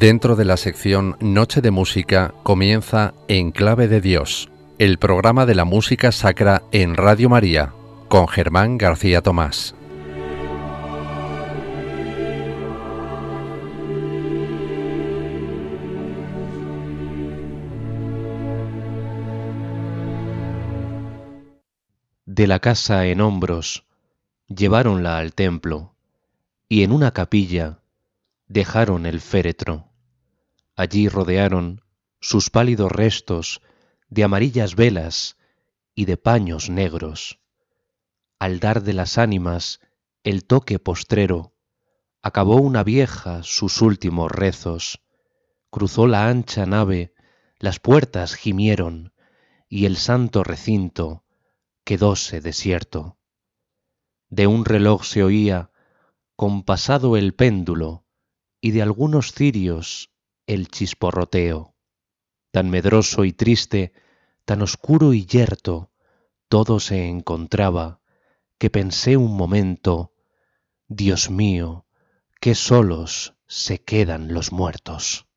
Dentro 0.00 0.34
de 0.34 0.46
la 0.46 0.56
sección 0.56 1.18
Noche 1.20 1.60
de 1.60 1.70
Música 1.70 2.32
comienza 2.42 3.12
En 3.28 3.50
Clave 3.50 3.86
de 3.86 4.00
Dios, 4.00 4.50
el 4.78 4.96
programa 4.96 5.44
de 5.44 5.54
la 5.54 5.66
música 5.66 6.10
sacra 6.10 6.62
en 6.72 6.94
Radio 6.94 7.28
María, 7.28 7.74
con 8.08 8.26
Germán 8.26 8.78
García 8.78 9.20
Tomás. 9.20 9.74
De 22.24 22.46
la 22.46 22.58
casa 22.60 23.04
en 23.04 23.20
hombros, 23.20 23.84
lleváronla 24.48 25.18
al 25.18 25.34
templo, 25.34 25.94
y 26.70 26.84
en 26.84 26.92
una 26.92 27.10
capilla 27.10 27.80
dejaron 28.48 29.04
el 29.04 29.20
féretro. 29.20 29.89
Allí 30.76 31.08
rodearon 31.08 31.82
sus 32.20 32.50
pálidos 32.50 32.90
restos 32.92 33.60
de 34.08 34.24
amarillas 34.24 34.74
velas 34.74 35.36
y 35.94 36.04
de 36.04 36.16
paños 36.16 36.70
negros. 36.70 37.40
Al 38.38 38.60
dar 38.60 38.82
de 38.82 38.92
las 38.92 39.18
ánimas 39.18 39.80
el 40.22 40.44
toque 40.44 40.78
postrero, 40.78 41.54
acabó 42.22 42.56
una 42.56 42.84
vieja 42.84 43.42
sus 43.42 43.80
últimos 43.80 44.30
rezos, 44.30 45.00
cruzó 45.70 46.06
la 46.06 46.28
ancha 46.28 46.66
nave, 46.66 47.14
las 47.58 47.78
puertas 47.78 48.34
gimieron, 48.34 49.12
y 49.68 49.86
el 49.86 49.96
santo 49.96 50.42
recinto 50.42 51.24
quedóse 51.84 52.40
desierto. 52.40 53.18
De 54.28 54.46
un 54.46 54.64
reloj 54.64 55.04
se 55.04 55.22
oía, 55.22 55.70
compasado 56.36 57.16
el 57.16 57.34
péndulo, 57.34 58.04
y 58.60 58.72
de 58.72 58.82
algunos 58.82 59.32
cirios 59.32 60.10
el 60.50 60.66
chisporroteo. 60.66 61.76
Tan 62.50 62.70
medroso 62.70 63.24
y 63.24 63.32
triste, 63.32 63.92
tan 64.44 64.62
oscuro 64.62 65.12
y 65.12 65.24
yerto, 65.24 65.92
todo 66.48 66.80
se 66.80 67.06
encontraba, 67.06 68.00
que 68.58 68.68
pensé 68.68 69.16
un 69.16 69.36
momento, 69.36 70.12
Dios 70.88 71.30
mío, 71.30 71.86
qué 72.40 72.56
solos 72.56 73.36
se 73.46 73.80
quedan 73.80 74.34
los 74.34 74.50
muertos. 74.50 75.28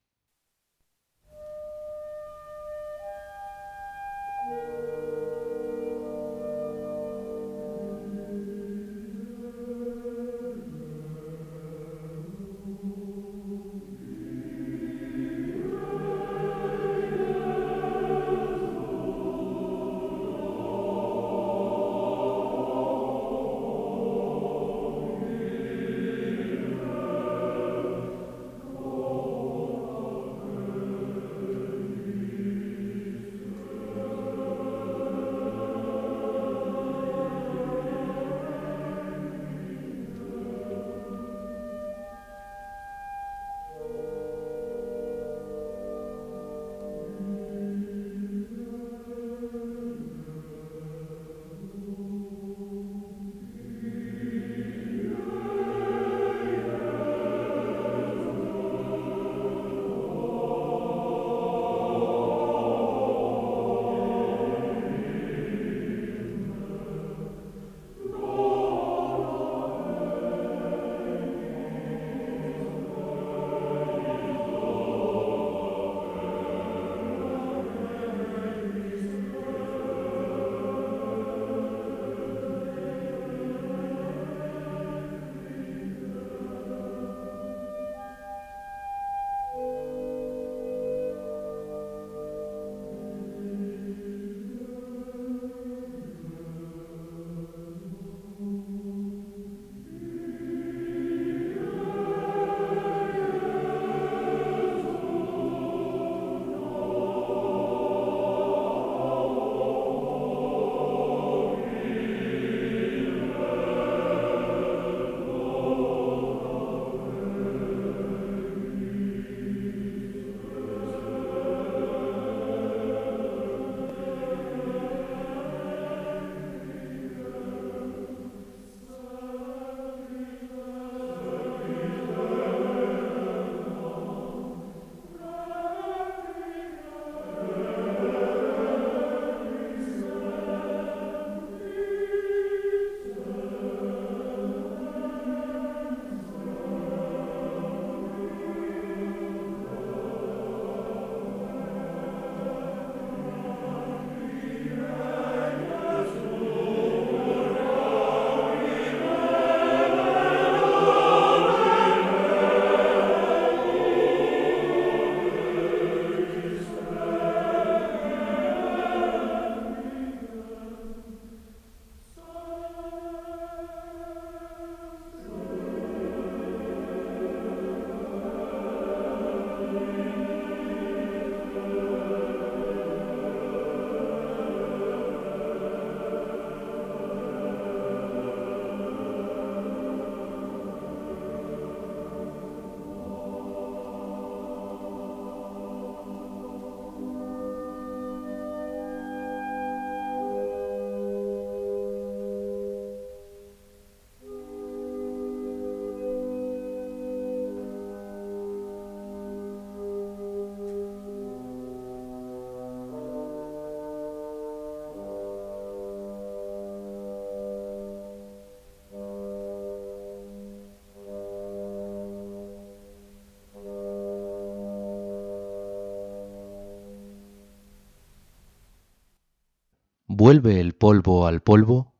Vuelve 230.16 230.60
el 230.60 230.76
polvo 230.76 231.26
al 231.26 231.42
polvo, 231.42 231.96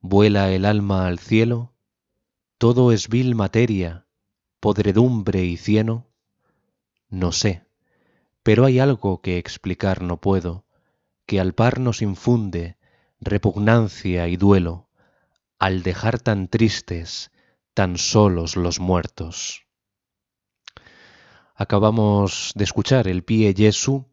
vuela 0.00 0.50
el 0.50 0.64
alma 0.64 1.06
al 1.06 1.20
cielo, 1.20 1.72
todo 2.58 2.90
es 2.90 3.08
vil 3.08 3.36
materia, 3.36 4.08
podredumbre 4.58 5.44
y 5.44 5.56
cieno. 5.56 6.08
No 7.08 7.30
sé, 7.30 7.62
pero 8.42 8.64
hay 8.64 8.80
algo 8.80 9.20
que 9.20 9.38
explicar 9.38 10.02
no 10.02 10.20
puedo, 10.20 10.64
que 11.24 11.38
al 11.38 11.54
par 11.54 11.78
nos 11.78 12.02
infunde 12.02 12.78
repugnancia 13.20 14.26
y 14.26 14.36
duelo, 14.36 14.88
al 15.60 15.84
dejar 15.84 16.18
tan 16.18 16.48
tristes, 16.48 17.30
tan 17.74 17.96
solos 17.96 18.56
los 18.56 18.80
muertos. 18.80 19.68
Acabamos 21.54 22.50
de 22.56 22.64
escuchar 22.64 23.06
el 23.06 23.22
Pie 23.22 23.54
Jesu 23.56 24.08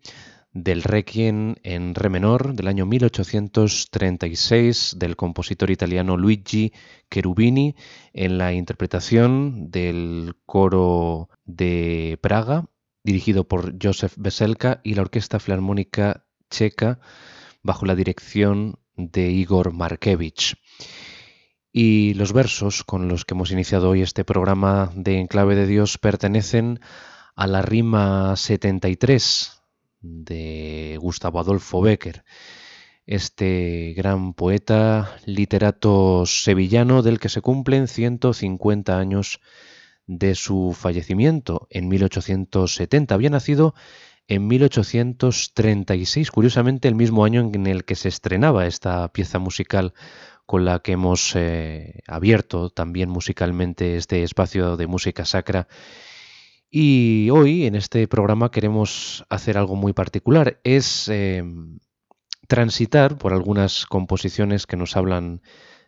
del 0.63 0.83
Requiem 0.83 1.55
en 1.63 1.93
Re 1.93 2.09
menor 2.09 2.55
del 2.55 2.67
año 2.67 2.85
1836 2.85 4.95
del 4.97 5.15
compositor 5.15 5.69
italiano 5.69 6.17
Luigi 6.17 6.73
Cherubini 7.11 7.75
en 8.13 8.39
la 8.39 8.53
interpretación 8.53 9.69
del 9.69 10.35
coro 10.45 11.29
de 11.45 12.17
Praga 12.21 12.65
dirigido 13.03 13.47
por 13.47 13.75
Josef 13.81 14.15
Veselka 14.17 14.81
y 14.83 14.95
la 14.95 15.03
Orquesta 15.03 15.39
Filarmónica 15.39 16.25
Checa 16.49 16.99
bajo 17.61 17.85
la 17.85 17.95
dirección 17.95 18.79
de 18.95 19.29
Igor 19.29 19.73
Markevich. 19.73 20.55
Y 21.71 22.15
los 22.15 22.33
versos 22.33 22.83
con 22.83 23.07
los 23.07 23.25
que 23.25 23.35
hemos 23.35 23.51
iniciado 23.51 23.89
hoy 23.89 24.01
este 24.01 24.25
programa 24.25 24.91
de 24.95 25.19
Enclave 25.19 25.55
de 25.55 25.67
Dios 25.67 25.99
pertenecen 25.99 26.79
a 27.35 27.45
la 27.45 27.61
rima 27.61 28.35
73 28.35 29.56
de 30.07 30.97
Gustavo 31.01 31.39
Adolfo 31.39 31.81
Becker, 31.81 32.23
este 33.05 33.93
gran 33.95 34.33
poeta 34.33 35.17
literato 35.25 36.25
sevillano 36.25 37.01
del 37.01 37.19
que 37.19 37.29
se 37.29 37.41
cumplen 37.41 37.87
150 37.87 38.97
años 38.97 39.39
de 40.05 40.35
su 40.35 40.75
fallecimiento 40.77 41.67
en 41.69 41.87
1870. 41.87 43.13
Había 43.13 43.29
nacido 43.29 43.75
en 44.27 44.47
1836, 44.47 46.31
curiosamente 46.31 46.87
el 46.87 46.95
mismo 46.95 47.23
año 47.23 47.49
en 47.53 47.67
el 47.67 47.85
que 47.85 47.95
se 47.95 48.09
estrenaba 48.09 48.67
esta 48.67 49.07
pieza 49.13 49.39
musical 49.39 49.93
con 50.45 50.65
la 50.65 50.79
que 50.79 50.93
hemos 50.93 51.33
eh, 51.35 52.01
abierto 52.07 52.69
también 52.69 53.09
musicalmente 53.09 53.97
este 53.97 54.23
espacio 54.23 54.77
de 54.77 54.87
música 54.87 55.25
sacra 55.25 55.67
y 56.79 57.31
hoy 57.31 57.65
en 57.65 57.73
este 57.73 58.07
programa 58.07 58.51
queremos 58.51 59.25
hacer 59.29 59.57
algo 59.57 59.75
muy 59.75 59.93
particular, 59.93 60.59
es 60.63 61.09
em, 61.09 61.79
transitar 62.47 63.17
por 63.17 63.33
algunas 63.33 63.87
composiciones 63.87 64.67
que 64.67 64.77
nos 64.77 64.95
hablan 64.95 65.41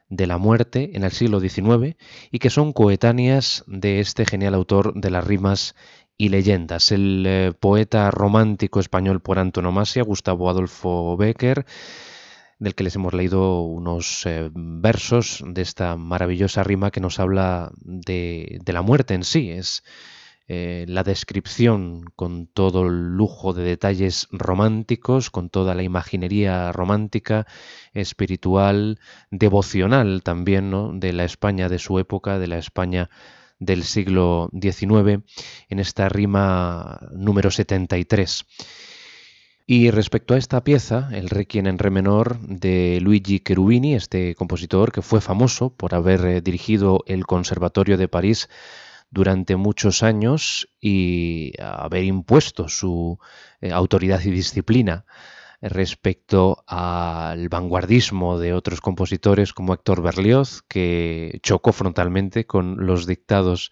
de 0.08 0.26
la 0.26 0.40
muerte 0.40 0.90
en 0.96 1.04
el 1.04 1.12
siglo 1.12 1.40
XIX 1.42 1.96
y 2.32 2.40
que 2.40 2.50
son 2.50 2.74
coetáneas 2.74 3.64
de 3.68 4.00
este 4.00 4.26
genial 4.26 4.56
autor 4.56 5.00
de 5.00 5.12
las 5.12 5.24
rimas 5.24 5.76
y 6.18 6.30
leyendas, 6.30 6.92
el 6.92 7.24
eh, 7.28 7.54
poeta 7.60 8.10
romántico 8.10 8.80
español 8.80 9.22
por 9.22 9.38
antonomasia, 9.38 10.02
Gustavo 10.02 10.50
Adolfo 10.50 11.16
Becker, 11.18 11.68
del 12.58 12.74
que 12.74 12.84
les 12.84 12.96
hemos 12.96 13.14
leído 13.14 13.62
unos 13.62 14.26
eh, 14.26 14.50
versos 14.56 15.44
de 15.46 15.62
esta 15.62 15.96
maravillosa 15.98 16.64
rima 16.64 16.90
que 16.90 17.00
nos 17.00 17.20
habla 17.20 17.72
de, 17.80 18.58
de 18.66 18.74
la 18.74 18.82
muerte 18.82 19.14
en 19.14 19.24
sí. 19.24 19.52
Es, 19.52 19.84
eh, 20.52 20.86
la 20.88 21.04
descripción 21.04 22.06
con 22.16 22.48
todo 22.48 22.88
el 22.88 23.16
lujo 23.16 23.54
de 23.54 23.62
detalles 23.62 24.28
románticos, 24.32 25.30
con 25.30 25.52
toda 25.52 25.76
la 25.76 25.84
imaginería 25.84 26.72
romántica, 26.72 27.46
espiritual, 27.94 29.00
devocional 29.30 30.24
también, 30.24 30.72
¿no? 30.72 30.92
de 30.92 31.14
la 31.14 31.24
España 31.24 31.70
de 31.70 31.78
su 31.78 32.00
época, 32.00 32.40
de 32.40 32.48
la 32.48 32.58
España 32.58 33.12
del 33.60 33.84
siglo 33.84 34.50
XIX, 34.60 35.24
en 35.70 35.80
esta 35.80 36.10
rima 36.10 37.00
número 37.14 37.52
73. 37.52 38.44
Y 39.68 39.92
respecto 39.92 40.34
a 40.34 40.40
esta 40.40 40.64
pieza, 40.64 41.10
el 41.12 41.30
Requiem 41.30 41.68
en 41.68 41.78
Re 41.78 41.92
menor 41.92 42.40
de 42.40 42.98
Luigi 43.04 43.40
Cherubini, 43.40 43.94
este 43.94 44.34
compositor 44.34 44.92
que 44.92 45.04
fue 45.04 45.22
famoso 45.22 45.70
por 45.70 45.94
haber 45.94 46.26
eh, 46.26 46.42
dirigido 46.42 47.04
el 47.06 47.28
Conservatorio 47.28 47.96
de 47.98 48.08
París 48.08 48.50
durante 49.12 49.56
muchos 49.56 50.04
años 50.04 50.70
y 50.80 51.54
haber 51.62 52.04
impuesto 52.04 52.68
su 52.68 53.20
eh, 53.62 53.72
autoridad 53.72 54.22
y 54.24 54.32
disciplina 54.32 55.06
respecto 55.62 56.64
al 56.68 57.50
vanguardismo 57.50 58.40
de 58.40 58.54
otros 58.54 58.82
compositores 58.82 59.54
como 59.54 59.74
Héctor 59.74 60.02
Berlioz, 60.02 60.62
que 60.68 61.40
chocó 61.44 61.74
frontalmente 61.74 62.46
con 62.46 62.86
los 62.86 63.06
dictados 63.06 63.72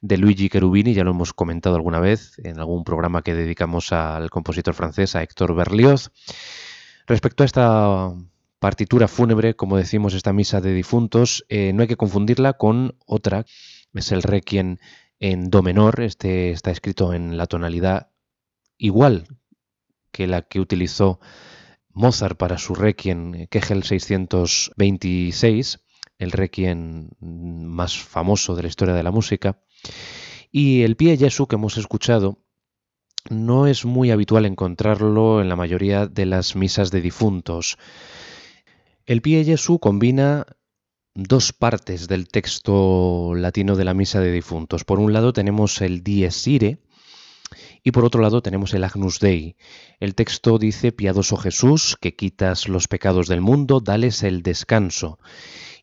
de 0.00 0.18
Luigi 0.18 0.48
Cherubini, 0.48 0.94
ya 0.94 1.02
lo 1.02 1.10
hemos 1.10 1.32
comentado 1.32 1.76
alguna 1.76 1.98
vez 1.98 2.38
en 2.38 2.60
algún 2.60 2.84
programa 2.84 3.22
que 3.22 3.34
dedicamos 3.34 3.92
al 3.92 4.30
compositor 4.30 4.74
francés, 4.74 5.16
a 5.16 5.22
Héctor 5.22 5.54
Berlioz. 5.54 6.12
Respecto 7.06 7.42
a 7.42 7.46
esta 7.46 8.12
partitura 8.58 9.08
fúnebre, 9.08 9.56
como 9.56 9.76
decimos, 9.76 10.14
esta 10.14 10.32
misa 10.32 10.60
de 10.60 10.72
difuntos, 10.72 11.44
eh, 11.48 11.72
no 11.74 11.82
hay 11.82 11.88
que 11.88 11.96
confundirla 11.96 12.52
con 12.54 12.96
otra 13.06 13.44
es 13.94 14.12
el 14.12 14.22
Requiem 14.22 14.78
en 15.18 15.50
Do 15.50 15.62
menor, 15.62 16.00
este 16.00 16.50
está 16.50 16.70
escrito 16.70 17.12
en 17.12 17.36
la 17.36 17.46
tonalidad 17.46 18.10
igual 18.76 19.26
que 20.10 20.26
la 20.26 20.42
que 20.42 20.60
utilizó 20.60 21.20
Mozart 21.90 22.36
para 22.36 22.58
su 22.58 22.74
Requiem 22.74 23.46
Kegel 23.46 23.84
626, 23.84 25.80
el 26.18 26.32
Requiem 26.32 27.10
más 27.20 27.96
famoso 27.98 28.54
de 28.54 28.62
la 28.62 28.68
historia 28.68 28.94
de 28.94 29.02
la 29.02 29.10
música. 29.10 29.62
Y 30.50 30.82
el 30.82 30.96
pie 30.96 31.16
Jesu 31.16 31.46
que 31.46 31.56
hemos 31.56 31.76
escuchado 31.78 32.38
no 33.30 33.66
es 33.66 33.84
muy 33.84 34.10
habitual 34.10 34.44
encontrarlo 34.44 35.40
en 35.40 35.48
la 35.48 35.56
mayoría 35.56 36.06
de 36.06 36.26
las 36.26 36.56
misas 36.56 36.90
de 36.90 37.00
difuntos. 37.00 37.78
El 39.06 39.22
pie 39.22 39.44
Jesu 39.44 39.78
combina 39.78 40.46
dos 41.14 41.52
partes 41.52 42.08
del 42.08 42.26
texto 42.26 43.34
latino 43.36 43.76
de 43.76 43.84
la 43.84 43.94
misa 43.94 44.20
de 44.20 44.32
difuntos. 44.32 44.84
Por 44.84 44.98
un 44.98 45.12
lado 45.12 45.32
tenemos 45.32 45.80
el 45.80 46.02
Dies 46.02 46.46
Irae 46.48 46.78
y 47.84 47.92
por 47.92 48.04
otro 48.04 48.20
lado 48.20 48.42
tenemos 48.42 48.74
el 48.74 48.82
Agnus 48.82 49.20
Dei. 49.20 49.56
El 50.00 50.16
texto 50.16 50.58
dice, 50.58 50.90
piadoso 50.90 51.36
Jesús, 51.36 51.96
que 52.00 52.16
quitas 52.16 52.68
los 52.68 52.88
pecados 52.88 53.28
del 53.28 53.40
mundo, 53.40 53.80
dales 53.80 54.22
el 54.24 54.42
descanso. 54.42 55.20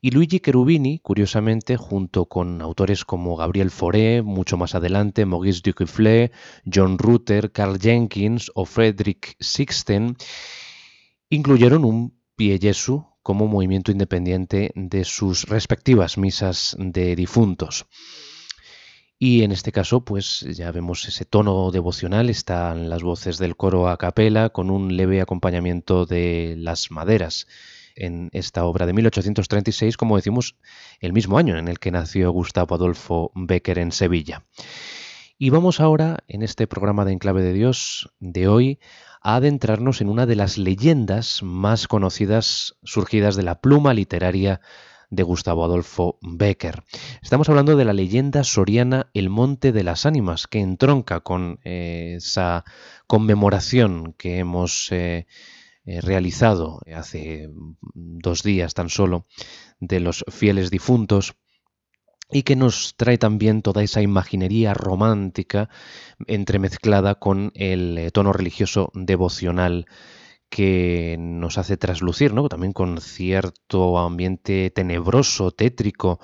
Y 0.01 0.09
Luigi 0.09 0.39
Cherubini, 0.39 0.99
curiosamente, 0.99 1.77
junto 1.77 2.25
con 2.25 2.61
autores 2.61 3.05
como 3.05 3.37
Gabriel 3.37 3.69
Fauré, 3.69 4.23
mucho 4.23 4.57
más 4.57 4.73
adelante, 4.73 5.25
Maurice 5.25 5.61
Duqueflé, 5.63 6.31
John 6.65 6.97
Rutter, 6.97 7.51
Carl 7.51 7.79
Jenkins 7.79 8.51
o 8.55 8.65
Frederick 8.65 9.35
Sixten, 9.39 10.17
incluyeron 11.29 11.85
un 11.85 12.19
Pie 12.35 12.57
Jesu 12.59 13.10
como 13.23 13.47
movimiento 13.47 13.91
independiente 13.91 14.71
de 14.75 15.03
sus 15.03 15.43
respectivas 15.47 16.17
misas 16.17 16.75
de 16.79 17.15
difuntos. 17.15 17.85
Y 19.23 19.43
en 19.43 19.51
este 19.51 19.71
caso, 19.71 20.03
pues 20.03 20.39
ya 20.39 20.71
vemos 20.71 21.07
ese 21.07 21.25
tono 21.25 21.69
devocional, 21.69 22.29
están 22.29 22.89
las 22.89 23.03
voces 23.03 23.37
del 23.37 23.55
coro 23.55 23.87
a 23.87 23.97
capela 23.97 24.49
con 24.49 24.71
un 24.71 24.97
leve 24.97 25.21
acompañamiento 25.21 26.07
de 26.07 26.55
las 26.57 26.89
maderas 26.89 27.45
en 27.95 28.29
esta 28.33 28.65
obra 28.65 28.87
de 28.87 28.93
1836, 28.93 29.95
como 29.95 30.15
decimos, 30.15 30.55
el 30.99 31.13
mismo 31.13 31.37
año 31.37 31.57
en 31.57 31.67
el 31.67 31.77
que 31.77 31.91
nació 31.91 32.31
Gustavo 32.31 32.73
Adolfo 32.73 33.31
Becker 33.35 33.77
en 33.77 33.91
Sevilla. 33.91 34.43
Y 35.43 35.49
vamos 35.49 35.79
ahora, 35.79 36.19
en 36.27 36.43
este 36.43 36.67
programa 36.67 37.03
de 37.03 37.13
Enclave 37.13 37.41
de 37.41 37.53
Dios 37.53 38.13
de 38.19 38.47
hoy, 38.47 38.79
a 39.23 39.37
adentrarnos 39.37 39.99
en 39.99 40.09
una 40.09 40.27
de 40.27 40.35
las 40.35 40.59
leyendas 40.59 41.41
más 41.41 41.87
conocidas 41.87 42.75
surgidas 42.83 43.35
de 43.35 43.41
la 43.41 43.59
pluma 43.59 43.95
literaria 43.95 44.61
de 45.09 45.23
Gustavo 45.23 45.65
Adolfo 45.65 46.19
Becker. 46.21 46.83
Estamos 47.23 47.49
hablando 47.49 47.75
de 47.75 47.85
la 47.85 47.93
leyenda 47.93 48.43
soriana 48.43 49.09
El 49.15 49.31
Monte 49.31 49.71
de 49.71 49.83
las 49.83 50.05
Ánimas, 50.05 50.45
que 50.45 50.59
entronca 50.59 51.21
con 51.21 51.59
eh, 51.63 52.13
esa 52.17 52.63
conmemoración 53.07 54.13
que 54.19 54.37
hemos 54.37 54.91
eh, 54.91 55.25
eh, 55.85 56.01
realizado 56.01 56.81
hace 56.95 57.49
dos 57.95 58.43
días 58.43 58.75
tan 58.75 58.89
solo 58.89 59.25
de 59.79 60.01
los 60.01 60.23
fieles 60.29 60.69
difuntos 60.69 61.33
y 62.31 62.43
que 62.43 62.55
nos 62.55 62.95
trae 62.95 63.17
también 63.17 63.61
toda 63.61 63.83
esa 63.83 64.01
imaginería 64.01 64.73
romántica 64.73 65.69
entremezclada 66.27 67.15
con 67.15 67.51
el 67.55 67.97
eh, 67.97 68.11
tono 68.11 68.33
religioso 68.33 68.91
devocional 68.93 69.85
que 70.49 71.15
nos 71.17 71.57
hace 71.57 71.77
traslucir, 71.77 72.33
¿no? 72.33 72.49
También 72.49 72.73
con 72.73 72.99
cierto 72.99 73.97
ambiente 73.97 74.69
tenebroso, 74.69 75.51
tétrico, 75.51 76.19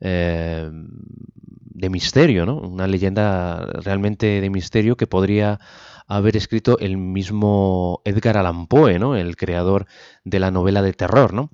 eh, 0.00 0.68
de 0.72 1.90
misterio, 1.90 2.44
¿no? 2.44 2.58
Una 2.58 2.88
leyenda 2.88 3.64
realmente 3.84 4.40
de 4.40 4.50
misterio 4.50 4.96
que 4.96 5.06
podría 5.06 5.60
haber 6.08 6.36
escrito 6.36 6.78
el 6.80 6.96
mismo 6.96 8.02
Edgar 8.04 8.36
Allan 8.36 8.66
Poe, 8.66 8.98
¿no? 8.98 9.14
El 9.14 9.36
creador 9.36 9.86
de 10.24 10.40
la 10.40 10.50
novela 10.50 10.82
de 10.82 10.92
terror, 10.92 11.32
¿no? 11.32 11.50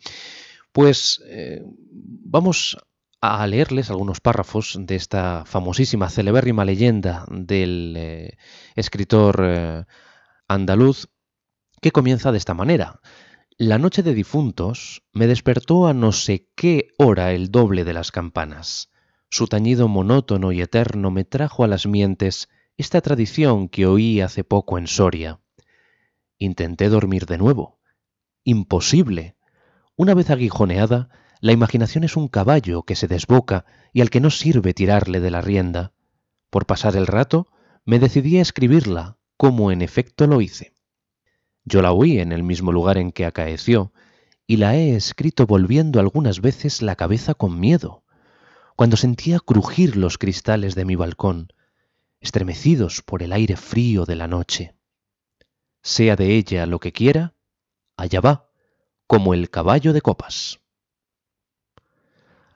Pues 0.72 1.22
eh, 1.26 1.62
vamos 1.92 2.78
a 3.24 3.46
leerles 3.46 3.90
algunos 3.90 4.20
párrafos 4.20 4.76
de 4.78 4.96
esta 4.96 5.44
famosísima, 5.46 6.10
celebérrima 6.10 6.64
leyenda 6.64 7.24
del 7.30 7.94
eh, 7.96 8.36
escritor 8.76 9.40
eh, 9.42 9.84
andaluz 10.48 11.08
que 11.80 11.92
comienza 11.92 12.32
de 12.32 12.38
esta 12.38 12.54
manera. 12.54 13.00
La 13.56 13.78
noche 13.78 14.02
de 14.02 14.14
difuntos 14.14 15.02
me 15.12 15.26
despertó 15.26 15.86
a 15.86 15.94
no 15.94 16.12
sé 16.12 16.48
qué 16.56 16.88
hora 16.98 17.32
el 17.32 17.50
doble 17.50 17.84
de 17.84 17.92
las 17.92 18.10
campanas. 18.10 18.90
Su 19.30 19.46
tañido 19.46 19.88
monótono 19.88 20.52
y 20.52 20.60
eterno 20.60 21.10
me 21.10 21.24
trajo 21.24 21.64
a 21.64 21.68
las 21.68 21.86
mientes 21.86 22.48
esta 22.76 23.00
tradición 23.00 23.68
que 23.68 23.86
oí 23.86 24.20
hace 24.20 24.44
poco 24.44 24.78
en 24.78 24.86
Soria. 24.86 25.40
Intenté 26.38 26.88
dormir 26.88 27.26
de 27.26 27.38
nuevo. 27.38 27.80
Imposible. 28.42 29.36
Una 29.96 30.14
vez 30.14 30.30
aguijoneada, 30.30 31.08
la 31.40 31.52
imaginación 31.52 32.04
es 32.04 32.16
un 32.16 32.28
caballo 32.28 32.82
que 32.82 32.96
se 32.96 33.08
desboca 33.08 33.64
y 33.92 34.00
al 34.00 34.10
que 34.10 34.20
no 34.20 34.30
sirve 34.30 34.74
tirarle 34.74 35.20
de 35.20 35.30
la 35.30 35.40
rienda. 35.40 35.92
Por 36.50 36.66
pasar 36.66 36.96
el 36.96 37.06
rato, 37.06 37.48
me 37.84 37.98
decidí 37.98 38.38
a 38.38 38.42
escribirla, 38.42 39.18
como 39.36 39.70
en 39.70 39.82
efecto 39.82 40.26
lo 40.26 40.40
hice. 40.40 40.74
Yo 41.64 41.82
la 41.82 41.92
oí 41.92 42.18
en 42.18 42.32
el 42.32 42.42
mismo 42.42 42.72
lugar 42.72 42.98
en 42.98 43.12
que 43.12 43.26
acaeció, 43.26 43.92
y 44.46 44.58
la 44.58 44.76
he 44.76 44.94
escrito 44.94 45.46
volviendo 45.46 46.00
algunas 46.00 46.40
veces 46.40 46.82
la 46.82 46.96
cabeza 46.96 47.34
con 47.34 47.58
miedo 47.58 48.04
cuando 48.76 48.96
sentía 48.96 49.38
crujir 49.38 49.96
los 49.96 50.18
cristales 50.18 50.74
de 50.74 50.84
mi 50.84 50.96
balcón, 50.96 51.52
estremecidos 52.20 53.02
por 53.02 53.22
el 53.22 53.32
aire 53.32 53.56
frío 53.56 54.04
de 54.04 54.16
la 54.16 54.26
noche. 54.26 54.74
Sea 55.82 56.16
de 56.16 56.36
ella 56.36 56.66
lo 56.66 56.80
que 56.80 56.92
quiera, 56.92 57.34
allá 57.96 58.20
va, 58.20 58.50
como 59.06 59.34
el 59.34 59.50
caballo 59.50 59.92
de 59.92 60.00
copas. 60.00 60.60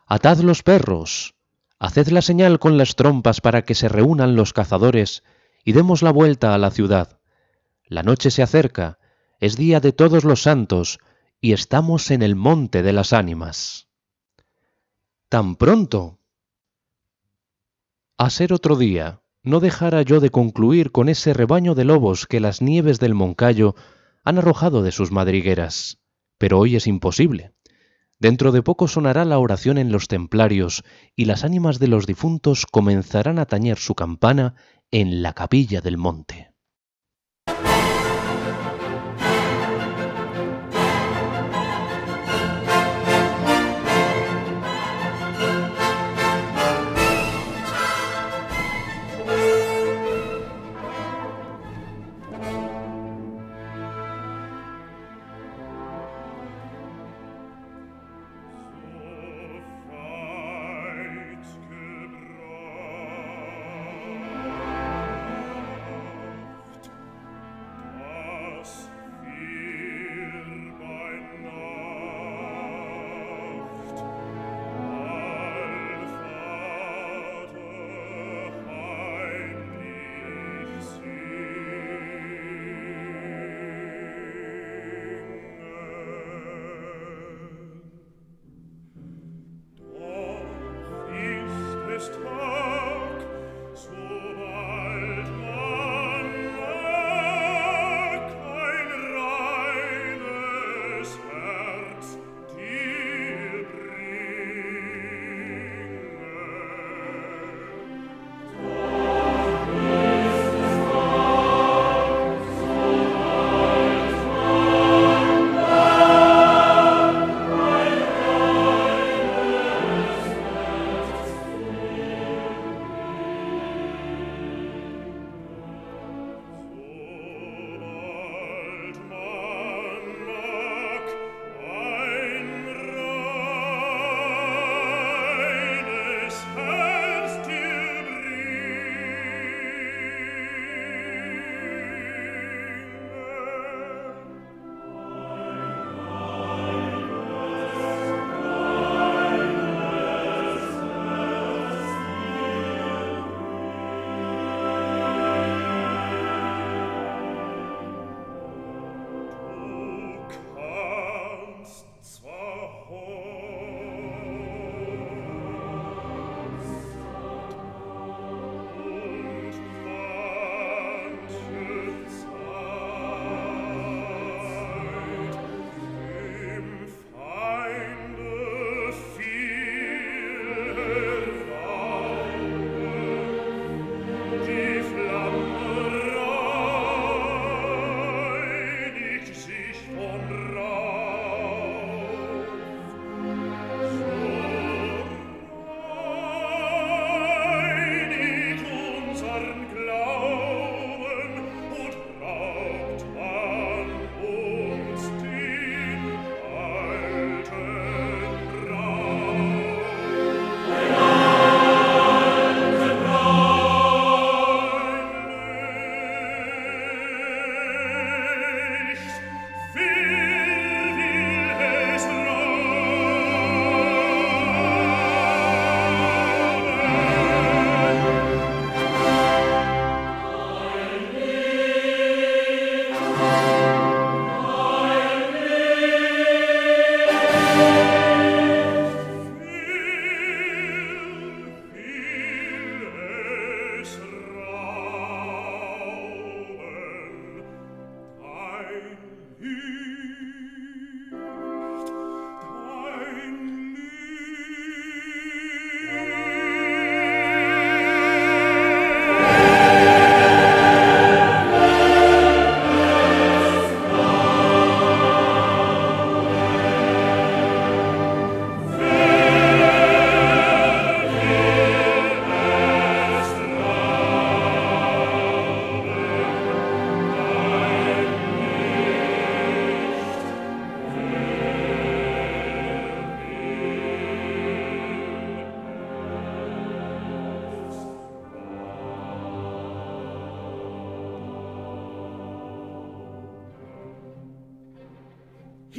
Atad 0.09 0.39
los 0.41 0.63
perros, 0.63 1.35
haced 1.79 2.09
la 2.09 2.23
señal 2.23 2.59
con 2.59 2.77
las 2.79 2.97
trompas 2.97 3.41
para 3.41 3.63
que 3.63 3.75
se 3.75 3.89
reúnan 3.89 4.35
los 4.35 4.53
cazadores 4.53 5.23
y 5.65 5.73
demos 5.73 6.03
la 6.03 6.11
vuelta 6.11 6.55
a 6.55 6.59
la 6.59 6.71
ciudad. 6.71 7.21
La 7.87 8.03
noche 8.03 8.31
se 8.31 8.43
acerca, 8.43 8.99
es 9.39 9.57
día 9.57 9.81
de 9.81 9.93
todos 9.93 10.25
los 10.25 10.43
santos, 10.43 10.99
y 11.41 11.53
estamos 11.53 12.11
en 12.11 12.23
el 12.23 12.35
monte 12.35 12.83
de 12.83 12.93
las 12.93 13.13
ánimas 13.13 13.89
tan 15.29 15.57
pronto. 15.57 16.19
A 18.17 18.31
ser 18.31 18.53
otro 18.53 18.77
día, 18.77 19.21
no 19.43 19.61
dejara 19.61 20.03
yo 20.03 20.21
de 20.21 20.31
concluir 20.31 20.91
con 20.91 21.09
ese 21.09 21.35
rebaño 21.35 21.75
de 21.75 21.85
lobos 21.85 22.27
que 22.27 22.41
las 22.41 22.63
nieves 22.63 22.99
del 22.99 23.15
Moncayo 23.15 23.75
han 24.25 24.39
arrojado 24.39 24.83
de 24.83 24.91
sus 24.91 25.13
madrigueras. 25.13 25.99
Pero 26.39 26.59
hoy 26.59 26.77
es 26.77 26.87
imposible. 26.87 27.53
Dentro 28.21 28.51
de 28.51 28.63
poco 28.63 28.89
sonará 28.89 29.25
la 29.25 29.39
oración 29.39 29.79
en 29.79 29.93
los 29.93 30.09
templarios 30.09 30.83
y 31.15 31.27
las 31.27 31.45
ánimas 31.45 31.79
de 31.79 31.87
los 31.87 32.07
difuntos 32.07 32.67
comenzarán 32.67 33.39
a 33.39 33.47
tañer 33.47 33.79
su 33.79 33.95
campana 33.95 34.55
en 34.91 35.23
la 35.23 35.35
capilla 35.35 35.81
del 35.81 35.99
monte. 35.99 36.53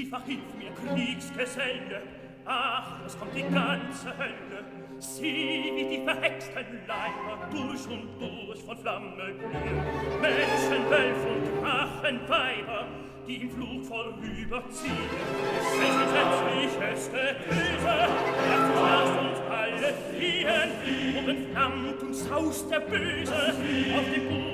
Hilfe, 0.09 0.25
hilf 0.25 0.55
mir, 0.57 0.71
Kriegsgeselle, 0.71 2.01
ach, 2.45 3.05
es 3.05 3.17
kommt 3.19 3.35
die 3.35 3.43
ganze 3.43 4.17
Hölle. 4.17 4.65
Sieh, 4.97 5.71
wie 5.75 5.97
die 5.97 6.03
verhexten 6.03 6.79
Leiber 6.87 7.47
durch 7.51 7.85
und 7.87 8.09
durch 8.19 8.59
von 8.63 8.77
Flamme 8.77 9.15
glühen. 9.15 10.19
Menschen, 10.19 10.89
Wölf 10.89 11.25
und 11.25 11.61
Drachenweiber, 11.61 12.87
die 13.27 13.35
im 13.35 13.51
Flug 13.51 13.85
vorüberziehen. 13.85 15.09
Welches 15.77 16.01
entsetzliches 16.01 17.11
Getöse, 17.11 17.97
lasst 18.75 19.19
uns, 19.19 19.39
alle 19.47 19.93
fliehen. 20.09 21.19
Oben 21.19 21.53
flammt 21.53 22.01
und 22.01 22.13
saust 22.15 22.71
der 22.71 22.79
Böse, 22.79 23.53
auf 23.95 24.13
dem 24.13 24.27
Boden 24.27 24.48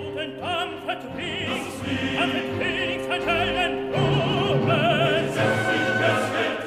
Verträgt, 0.85 2.19
an 2.19 2.31
Verträgt 2.31 3.05
verteilen 3.05 3.91
Proben. 3.91 5.29
Setz 5.33 5.61
dich 5.69 5.87
fest 5.99 6.29
mit 6.33 6.64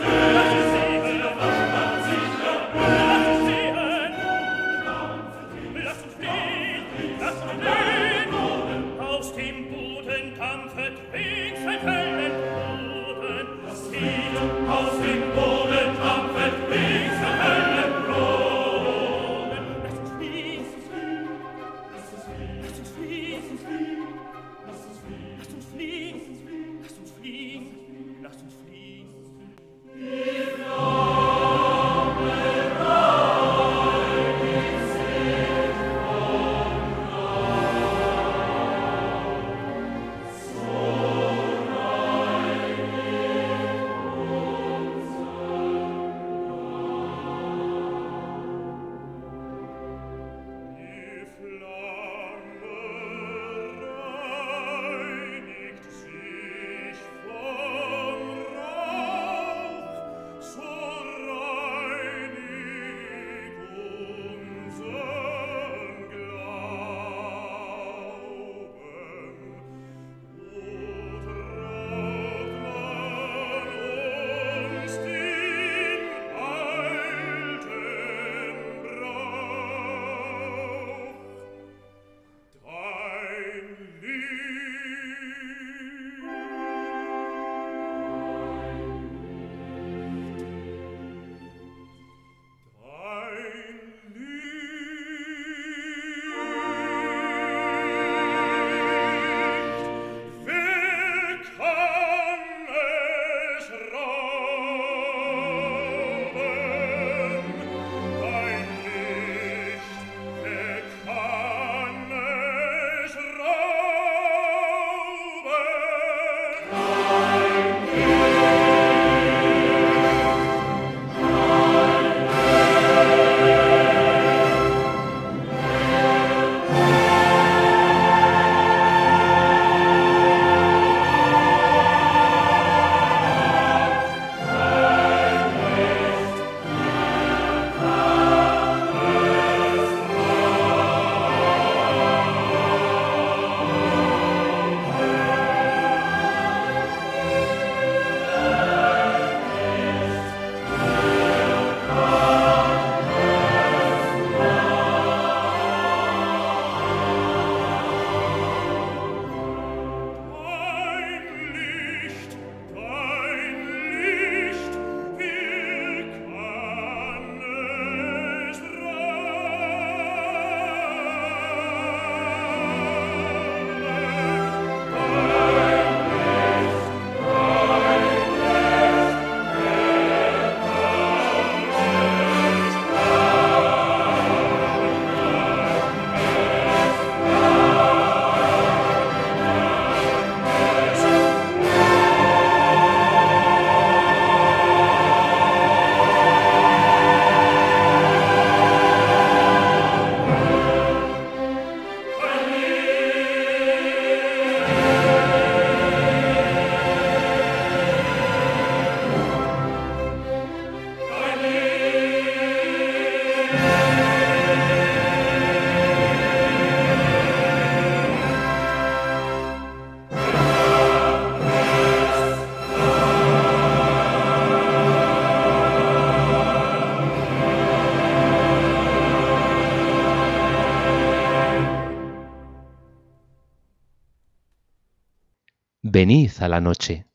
Venid 236.39 236.45
a 236.45 236.49
la 236.49 236.61
noche, 236.61 237.07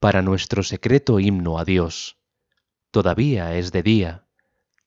para 0.00 0.20
nuestro 0.20 0.62
secreto 0.62 1.20
himno 1.20 1.58
a 1.58 1.64
Dios. 1.64 2.18
Todavía 2.90 3.54
es 3.56 3.70
de 3.70 3.82
día, 3.82 4.26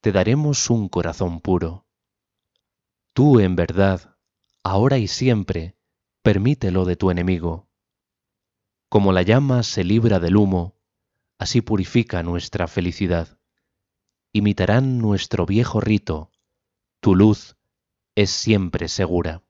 te 0.02 0.12
daremos 0.12 0.70
un 0.70 0.90
corazón 0.90 1.40
puro. 1.40 1.86
Tú, 3.14 3.40
en 3.40 3.56
verdad, 3.56 4.18
ahora 4.64 4.98
y 4.98 5.08
siempre, 5.08 5.78
permítelo 6.22 6.84
de 6.84 6.98
tu 6.98 7.12
enemigo. 7.12 7.70
Como 8.90 9.14
la 9.14 9.22
llama 9.22 9.64
se 9.64 9.84
libra 9.86 10.20
del 10.20 10.36
humo, 10.36 10.76
así 11.38 11.62
purifica 11.62 12.24
nuestra 12.24 12.68
felicidad. 12.68 13.40
Imitarán 14.34 14.98
nuestro 14.98 15.46
viejo 15.46 15.80
rito, 15.80 16.32
tu 17.00 17.16
luz 17.16 17.56
es 18.16 18.32
siempre 18.32 18.90
segura. 18.90 19.44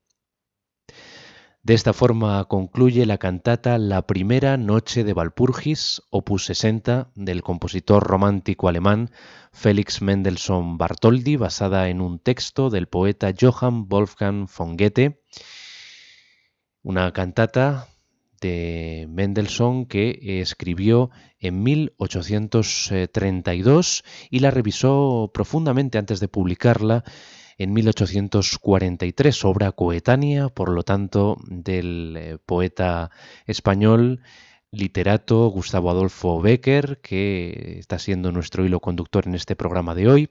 De 1.68 1.74
esta 1.74 1.92
forma 1.92 2.46
concluye 2.46 3.06
la 3.06 3.18
cantata 3.18 3.78
La 3.78 4.08
primera 4.08 4.56
noche 4.56 5.04
de 5.04 5.12
Walpurgis, 5.12 6.02
opus 6.12 6.46
60, 6.46 7.12
del 7.14 7.42
compositor 7.42 8.08
romántico 8.08 8.70
alemán 8.70 9.12
Felix 9.52 10.02
Mendelssohn 10.02 10.78
Bartholdy, 10.78 11.36
basada 11.36 11.90
en 11.90 12.00
un 12.00 12.20
texto 12.20 12.70
del 12.70 12.88
poeta 12.88 13.34
Johann 13.38 13.90
Wolfgang 13.90 14.48
von 14.48 14.78
Goethe. 14.78 15.22
Una 16.84 17.12
cantata 17.12 17.90
de 18.40 19.06
Mendelssohn 19.10 19.88
que 19.88 20.40
escribió 20.40 21.10
en 21.38 21.64
1832 21.64 24.04
y 24.30 24.40
la 24.40 24.52
revisó 24.52 25.32
profundamente 25.34 25.98
antes 25.98 26.22
de 26.22 26.30
publicarla 26.30 27.04
en 27.58 27.74
1843, 27.74 29.46
obra 29.46 29.72
coetánea, 29.72 30.50
por 30.50 30.70
lo 30.70 30.84
tanto, 30.84 31.38
del 31.48 32.16
eh, 32.18 32.38
poeta 32.46 33.12
español 33.46 34.22
literato 34.72 35.48
Gustavo 35.48 35.90
Adolfo 35.90 36.42
Becker, 36.42 37.00
que 37.02 37.78
está 37.80 38.00
siendo 38.00 38.32
nuestro 38.32 38.66
hilo 38.66 38.80
conductor 38.80 39.28
en 39.28 39.36
este 39.36 39.56
programa 39.56 39.96
de 39.96 40.08
hoy. 40.08 40.30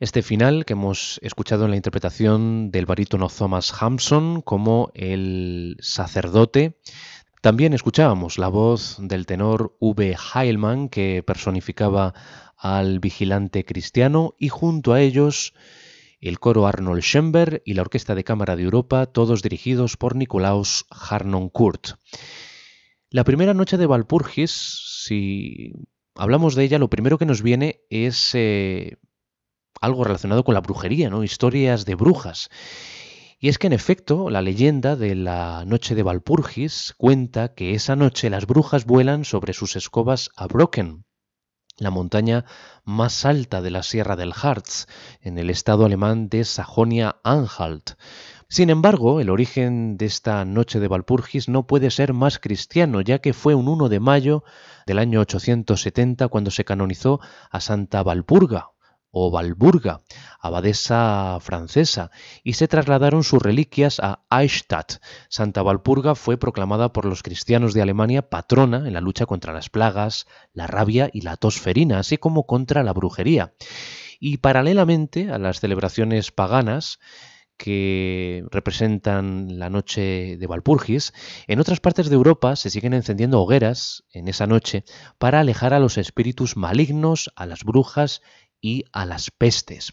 Este 0.00 0.22
final 0.22 0.64
que 0.64 0.72
hemos 0.72 1.20
escuchado 1.22 1.64
en 1.64 1.70
la 1.70 1.76
interpretación 1.76 2.70
del 2.70 2.86
barítono 2.86 3.28
Thomas 3.28 3.72
Hampson 3.80 4.42
como 4.42 4.90
el 4.94 5.76
sacerdote. 5.80 6.78
También 7.44 7.74
escuchábamos 7.74 8.38
la 8.38 8.48
voz 8.48 8.96
del 8.98 9.26
tenor 9.26 9.76
V. 9.78 10.16
Heilmann 10.34 10.88
que 10.88 11.22
personificaba 11.22 12.14
al 12.56 13.00
vigilante 13.00 13.66
cristiano 13.66 14.34
y 14.38 14.48
junto 14.48 14.94
a 14.94 15.02
ellos 15.02 15.52
el 16.22 16.38
coro 16.38 16.66
Arnold 16.66 17.02
Schember 17.02 17.60
y 17.66 17.74
la 17.74 17.82
Orquesta 17.82 18.14
de 18.14 18.24
Cámara 18.24 18.56
de 18.56 18.62
Europa, 18.62 19.04
todos 19.04 19.42
dirigidos 19.42 19.98
por 19.98 20.16
Nicolaus 20.16 20.86
Harnoncourt. 20.88 21.98
La 23.10 23.24
primera 23.24 23.52
noche 23.52 23.76
de 23.76 23.84
Valpurgis, 23.84 25.02
si 25.04 25.74
hablamos 26.14 26.54
de 26.54 26.64
ella, 26.64 26.78
lo 26.78 26.88
primero 26.88 27.18
que 27.18 27.26
nos 27.26 27.42
viene 27.42 27.82
es 27.90 28.30
eh, 28.32 28.96
algo 29.82 30.02
relacionado 30.02 30.44
con 30.44 30.54
la 30.54 30.62
brujería, 30.62 31.10
¿no? 31.10 31.22
Historias 31.22 31.84
de 31.84 31.94
brujas. 31.94 32.48
Y 33.44 33.48
es 33.48 33.58
que 33.58 33.66
en 33.66 33.74
efecto, 33.74 34.30
la 34.30 34.40
leyenda 34.40 34.96
de 34.96 35.14
la 35.14 35.66
noche 35.66 35.94
de 35.94 36.02
Valpurgis 36.02 36.94
cuenta 36.96 37.52
que 37.52 37.74
esa 37.74 37.94
noche 37.94 38.30
las 38.30 38.46
brujas 38.46 38.86
vuelan 38.86 39.26
sobre 39.26 39.52
sus 39.52 39.76
escobas 39.76 40.30
a 40.34 40.46
Brocken, 40.46 41.04
la 41.76 41.90
montaña 41.90 42.46
más 42.84 43.26
alta 43.26 43.60
de 43.60 43.70
la 43.70 43.82
Sierra 43.82 44.16
del 44.16 44.32
Harz, 44.32 44.86
en 45.20 45.36
el 45.36 45.50
estado 45.50 45.84
alemán 45.84 46.30
de 46.30 46.42
Sajonia-Anhalt. 46.46 47.98
Sin 48.48 48.70
embargo, 48.70 49.20
el 49.20 49.28
origen 49.28 49.98
de 49.98 50.06
esta 50.06 50.42
noche 50.46 50.80
de 50.80 50.88
Valpurgis 50.88 51.46
no 51.50 51.66
puede 51.66 51.90
ser 51.90 52.14
más 52.14 52.38
cristiano, 52.38 53.02
ya 53.02 53.18
que 53.18 53.34
fue 53.34 53.54
un 53.54 53.68
1 53.68 53.90
de 53.90 54.00
mayo 54.00 54.42
del 54.86 54.98
año 54.98 55.20
870 55.20 56.28
cuando 56.28 56.50
se 56.50 56.64
canonizó 56.64 57.20
a 57.50 57.60
Santa 57.60 58.02
Valpurga, 58.02 58.70
o 59.16 59.30
Valburga, 59.30 60.02
abadesa 60.40 61.38
francesa, 61.40 62.10
y 62.42 62.54
se 62.54 62.66
trasladaron 62.66 63.22
sus 63.22 63.40
reliquias 63.40 64.00
a 64.00 64.24
Eichstatt. 64.28 64.94
Santa 65.28 65.62
Valpurga 65.62 66.16
fue 66.16 66.36
proclamada 66.36 66.92
por 66.92 67.04
los 67.04 67.22
cristianos 67.22 67.74
de 67.74 67.82
Alemania 67.82 68.28
patrona 68.28 68.88
en 68.88 68.92
la 68.92 69.00
lucha 69.00 69.24
contra 69.24 69.52
las 69.52 69.70
plagas, 69.70 70.26
la 70.52 70.66
rabia 70.66 71.10
y 71.12 71.20
la 71.20 71.36
tosferina, 71.36 72.00
así 72.00 72.18
como 72.18 72.44
contra 72.44 72.82
la 72.82 72.92
brujería. 72.92 73.54
Y 74.18 74.38
paralelamente 74.38 75.30
a 75.30 75.38
las 75.38 75.60
celebraciones 75.60 76.32
paganas, 76.32 76.98
que 77.56 78.44
representan 78.50 79.60
la 79.60 79.70
noche 79.70 80.36
de 80.36 80.46
Valpurgis, 80.48 81.12
en 81.46 81.60
otras 81.60 81.78
partes 81.78 82.08
de 82.08 82.16
Europa 82.16 82.56
se 82.56 82.68
siguen 82.68 82.94
encendiendo 82.94 83.40
hogueras 83.40 84.02
en 84.12 84.26
esa 84.26 84.48
noche 84.48 84.84
para 85.18 85.38
alejar 85.38 85.72
a 85.72 85.78
los 85.78 85.96
espíritus 85.96 86.56
malignos, 86.56 87.30
a 87.36 87.46
las 87.46 87.62
brujas 87.62 88.22
y 88.64 88.86
a 88.92 89.04
las 89.04 89.30
pestes. 89.30 89.92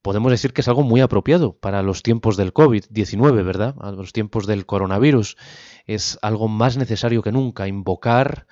Podemos 0.00 0.32
decir 0.32 0.54
que 0.54 0.62
es 0.62 0.68
algo 0.68 0.82
muy 0.82 1.02
apropiado 1.02 1.58
para 1.58 1.82
los 1.82 2.02
tiempos 2.02 2.38
del 2.38 2.54
COVID-19, 2.54 3.44
¿verdad? 3.44 3.74
A 3.80 3.92
los 3.92 4.14
tiempos 4.14 4.46
del 4.46 4.64
coronavirus. 4.64 5.36
Es 5.84 6.18
algo 6.22 6.48
más 6.48 6.78
necesario 6.78 7.22
que 7.22 7.32
nunca 7.32 7.68
invocar 7.68 8.46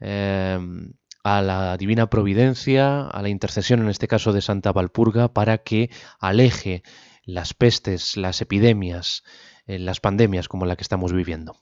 eh, 0.00 0.58
a 1.22 1.42
la 1.42 1.76
divina 1.76 2.08
providencia, 2.08 3.02
a 3.02 3.20
la 3.20 3.28
intercesión 3.28 3.80
en 3.80 3.90
este 3.90 4.08
caso 4.08 4.32
de 4.32 4.40
Santa 4.40 4.72
Valpurga, 4.72 5.34
para 5.34 5.58
que 5.58 5.90
aleje 6.18 6.82
las 7.24 7.52
pestes, 7.52 8.16
las 8.16 8.40
epidemias, 8.40 9.22
eh, 9.66 9.78
las 9.78 10.00
pandemias 10.00 10.48
como 10.48 10.64
la 10.64 10.76
que 10.76 10.82
estamos 10.82 11.12
viviendo. 11.12 11.60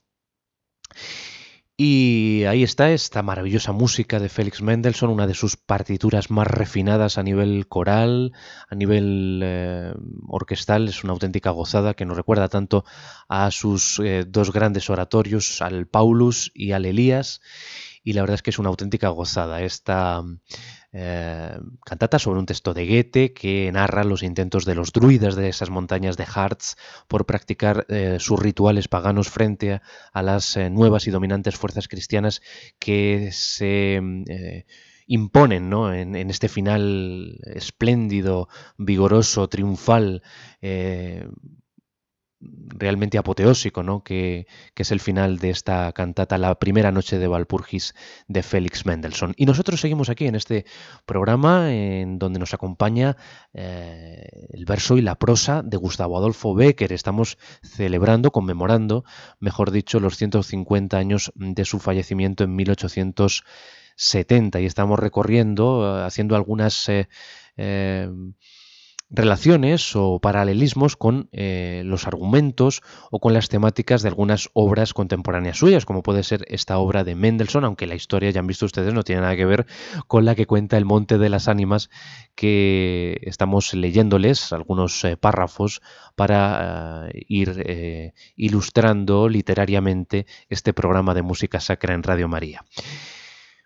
Y 1.76 2.44
ahí 2.44 2.62
está 2.62 2.92
esta 2.92 3.24
maravillosa 3.24 3.72
música 3.72 4.20
de 4.20 4.28
Félix 4.28 4.62
Mendelssohn, 4.62 5.10
una 5.10 5.26
de 5.26 5.34
sus 5.34 5.56
partituras 5.56 6.30
más 6.30 6.46
refinadas 6.46 7.18
a 7.18 7.24
nivel 7.24 7.66
coral, 7.66 8.32
a 8.68 8.76
nivel 8.76 9.40
eh, 9.42 9.92
orquestal, 10.28 10.86
es 10.86 11.02
una 11.02 11.14
auténtica 11.14 11.50
gozada 11.50 11.94
que 11.94 12.04
nos 12.04 12.16
recuerda 12.16 12.48
tanto 12.48 12.84
a 13.28 13.50
sus 13.50 13.98
eh, 13.98 14.24
dos 14.24 14.52
grandes 14.52 14.88
oratorios, 14.88 15.60
al 15.62 15.88
Paulus 15.88 16.52
y 16.54 16.70
al 16.70 16.86
Elías, 16.86 17.40
y 18.04 18.12
la 18.12 18.20
verdad 18.20 18.36
es 18.36 18.42
que 18.42 18.50
es 18.50 18.60
una 18.60 18.68
auténtica 18.68 19.08
gozada 19.08 19.60
esta 19.62 20.22
eh, 20.96 21.58
cantata 21.84 22.20
sobre 22.20 22.38
un 22.38 22.46
texto 22.46 22.72
de 22.72 22.86
Goethe 22.86 23.32
que 23.32 23.68
narra 23.72 24.04
los 24.04 24.22
intentos 24.22 24.64
de 24.64 24.76
los 24.76 24.92
druidas 24.92 25.34
de 25.34 25.48
esas 25.48 25.68
montañas 25.68 26.16
de 26.16 26.24
Harz 26.32 26.76
por 27.08 27.26
practicar 27.26 27.84
eh, 27.88 28.18
sus 28.20 28.38
rituales 28.38 28.86
paganos 28.86 29.28
frente 29.28 29.80
a, 30.12 30.22
las 30.22 30.56
eh, 30.56 30.70
nuevas 30.70 31.08
y 31.08 31.10
dominantes 31.10 31.56
fuerzas 31.56 31.88
cristianas 31.88 32.42
que 32.78 33.30
se 33.32 34.00
imponen 35.08 35.72
en, 35.72 36.14
en, 36.14 36.30
este 36.30 36.48
final 36.48 37.40
espléndido, 37.44 38.48
vigoroso, 38.78 39.48
triunfal 39.48 40.22
realmente 42.76 43.18
apoteósico, 43.18 43.82
¿no? 43.82 44.02
Que, 44.02 44.46
es 44.76 44.90
el 44.90 45.00
final 45.00 45.38
de 45.38 45.50
esta 45.50 45.92
cantata, 45.92 46.36
la 46.36 46.58
primera 46.58 46.92
noche 46.92 47.18
de 47.18 47.26
Valpurgis 47.26 47.94
de 48.28 48.42
Félix 48.42 48.84
Mendelssohn. 48.84 49.32
Y 49.36 49.46
nosotros 49.46 49.80
seguimos 49.80 50.10
aquí 50.10 50.26
en 50.26 50.34
este 50.34 50.66
programa 51.06 51.72
en 51.72 52.18
donde 52.18 52.38
nos 52.38 52.52
acompaña 52.52 53.16
eh, 53.54 54.28
el 54.50 54.66
verso 54.66 54.98
y 54.98 55.02
la 55.02 55.14
prosa 55.14 55.62
de 55.62 55.78
Gustavo 55.78 56.18
Adolfo 56.18 56.54
Becker. 56.54 56.92
Estamos 56.92 57.38
celebrando, 57.62 58.30
conmemorando, 58.30 59.04
mejor 59.40 59.70
dicho, 59.70 60.00
los 60.00 60.16
150 60.16 60.98
años 60.98 61.32
de 61.34 61.64
su 61.64 61.78
fallecimiento 61.78 62.44
en 62.44 62.54
1870 62.56 64.60
y 64.60 64.66
estamos 64.66 64.98
recorriendo, 64.98 66.00
eh, 66.00 66.04
haciendo 66.04 66.36
algunas... 66.36 66.90
Eh, 67.56 68.10
relaciones 69.10 69.94
o 69.94 70.18
paralelismos 70.18 70.96
con 70.96 71.28
eh, 71.32 71.82
los 71.84 72.06
argumentos 72.06 72.82
o 73.10 73.20
con 73.20 73.32
las 73.32 73.48
temáticas 73.48 74.02
de 74.02 74.08
algunas 74.08 74.50
obras 74.54 74.94
contemporáneas 74.94 75.58
suyas, 75.58 75.84
como 75.84 76.02
puede 76.02 76.22
ser 76.22 76.44
esta 76.48 76.78
obra 76.78 77.04
de 77.04 77.14
Mendelssohn, 77.14 77.64
aunque 77.64 77.86
la 77.86 77.94
historia, 77.94 78.30
ya 78.30 78.40
han 78.40 78.46
visto 78.46 78.66
ustedes, 78.66 78.92
no 78.92 79.02
tiene 79.02 79.22
nada 79.22 79.36
que 79.36 79.44
ver 79.44 79.66
con 80.06 80.24
la 80.24 80.34
que 80.34 80.46
cuenta 80.46 80.76
El 80.76 80.84
Monte 80.84 81.18
de 81.18 81.28
las 81.28 81.48
Ánimas, 81.48 81.90
que 82.34 83.18
estamos 83.22 83.74
leyéndoles 83.74 84.52
algunos 84.52 85.04
eh, 85.04 85.16
párrafos 85.16 85.80
para 86.16 87.08
eh, 87.08 87.24
ir 87.28 88.12
ilustrando 88.36 89.28
literariamente 89.28 90.26
este 90.48 90.72
programa 90.72 91.14
de 91.14 91.22
música 91.22 91.60
sacra 91.60 91.94
en 91.94 92.02
Radio 92.02 92.28
María. 92.28 92.64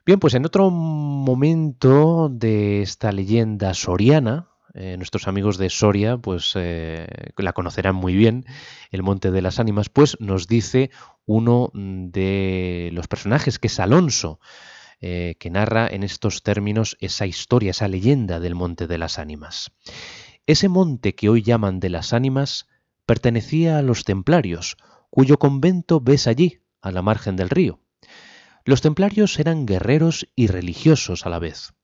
Bien, 0.08 0.18
pues 0.20 0.32
en 0.32 0.46
otro 0.46 0.70
momento 0.70 2.30
de 2.30 2.80
esta 2.80 3.12
leyenda 3.12 3.74
soriana, 3.74 4.47
eh, 4.80 4.96
nuestros 4.96 5.26
amigos 5.26 5.58
de 5.58 5.70
Soria, 5.70 6.18
pues 6.18 6.52
eh, 6.54 7.08
la 7.36 7.52
conocerán 7.52 7.96
muy 7.96 8.14
bien, 8.14 8.44
el 8.92 9.02
Monte 9.02 9.32
de 9.32 9.42
las 9.42 9.58
Ánimas, 9.58 9.88
pues 9.88 10.16
nos 10.20 10.46
dice 10.46 10.90
uno 11.26 11.72
de 11.74 12.90
los 12.92 13.08
personajes, 13.08 13.58
que 13.58 13.66
es 13.66 13.80
Alonso, 13.80 14.38
eh, 15.00 15.34
que 15.40 15.50
narra 15.50 15.88
en 15.88 16.04
estos 16.04 16.44
términos 16.44 16.96
esa 17.00 17.26
historia, 17.26 17.72
esa 17.72 17.88
leyenda 17.88 18.38
del 18.38 18.54
Monte 18.54 18.86
de 18.86 18.98
las 18.98 19.18
Ánimas. 19.18 19.72
Ese 20.46 20.68
monte 20.68 21.16
que 21.16 21.28
hoy 21.28 21.42
llaman 21.42 21.80
de 21.80 21.90
las 21.90 22.12
Ánimas 22.12 22.68
pertenecía 23.04 23.78
a 23.78 23.82
los 23.82 24.04
templarios, 24.04 24.76
cuyo 25.10 25.38
convento 25.38 26.00
ves 26.00 26.28
allí, 26.28 26.60
a 26.80 26.92
la 26.92 27.02
margen 27.02 27.34
del 27.34 27.50
río. 27.50 27.80
Los 28.64 28.80
templarios 28.80 29.40
eran 29.40 29.66
guerreros 29.66 30.28
y 30.36 30.46
religiosos 30.46 31.26
a 31.26 31.30
la 31.30 31.40
vez. 31.40 31.74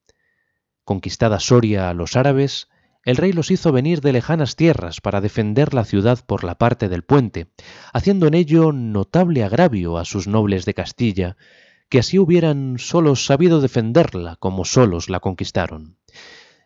Conquistada 0.85 1.41
Soria 1.41 1.89
a 1.89 1.93
los 1.93 2.15
árabes, 2.15 2.69
el 3.05 3.17
rey 3.17 3.31
los 3.31 3.51
hizo 3.51 3.71
venir 3.71 4.01
de 4.01 4.11
lejanas 4.11 4.55
tierras 4.55 4.99
para 4.99 5.21
defender 5.21 5.75
la 5.75 5.85
ciudad 5.85 6.19
por 6.25 6.43
la 6.43 6.55
parte 6.55 6.89
del 6.89 7.03
puente, 7.03 7.47
haciendo 7.93 8.25
en 8.25 8.33
ello 8.33 8.71
notable 8.73 9.43
agravio 9.43 9.97
a 9.97 10.05
sus 10.05 10.27
nobles 10.27 10.65
de 10.65 10.73
Castilla, 10.73 11.37
que 11.87 11.99
así 11.99 12.17
hubieran 12.17 12.79
solos 12.79 13.25
sabido 13.25 13.61
defenderla 13.61 14.37
como 14.37 14.65
solos 14.65 15.09
la 15.09 15.19
conquistaron. 15.19 15.97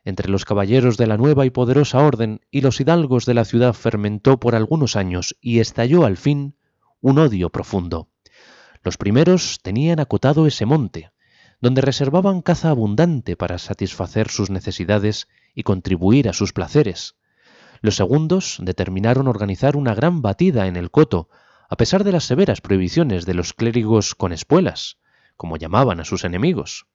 entre 0.05 0.29
los 0.29 0.45
caballeros 0.45 0.95
de 0.95 1.07
la 1.07 1.17
nueva 1.17 1.45
y 1.45 1.49
poderosa 1.49 1.99
orden 1.99 2.39
y 2.49 2.61
los 2.61 2.79
hidalgos 2.79 3.25
de 3.25 3.33
la 3.33 3.43
ciudad 3.43 3.73
fermentó 3.73 4.39
por 4.39 4.55
algunos 4.55 4.95
años 4.95 5.37
y 5.41 5.59
estalló 5.59 6.05
al 6.05 6.15
fin 6.15 6.55
un 7.01 7.19
odio 7.19 7.49
profundo. 7.49 8.07
Los 8.81 8.97
primeros 8.97 9.59
tenían 9.61 9.99
acotado 9.99 10.47
ese 10.47 10.65
monte, 10.65 11.11
donde 11.61 11.81
reservaban 11.81 12.41
caza 12.41 12.69
abundante 12.69 13.35
para 13.35 13.57
satisfacer 13.57 14.29
sus 14.29 14.49
necesidades 14.49 15.27
y 15.59 15.63
contribuir 15.63 16.29
a 16.29 16.33
sus 16.33 16.53
placeres. 16.53 17.17
Los 17.81 17.97
segundos 17.97 18.59
determinaron 18.61 19.27
organizar 19.27 19.75
una 19.75 19.93
gran 19.93 20.21
batida 20.21 20.67
en 20.67 20.77
el 20.77 20.89
coto, 20.89 21.27
a 21.69 21.75
pesar 21.75 22.05
de 22.05 22.13
las 22.13 22.23
severas 22.23 22.61
prohibiciones 22.61 23.25
de 23.25 23.33
los 23.33 23.51
clérigos 23.51 24.15
con 24.15 24.31
espuelas, 24.31 24.99
como 25.35 25.57
llamaban 25.57 25.99
a 25.99 26.05
sus 26.05 26.23
enemigos. 26.23 26.87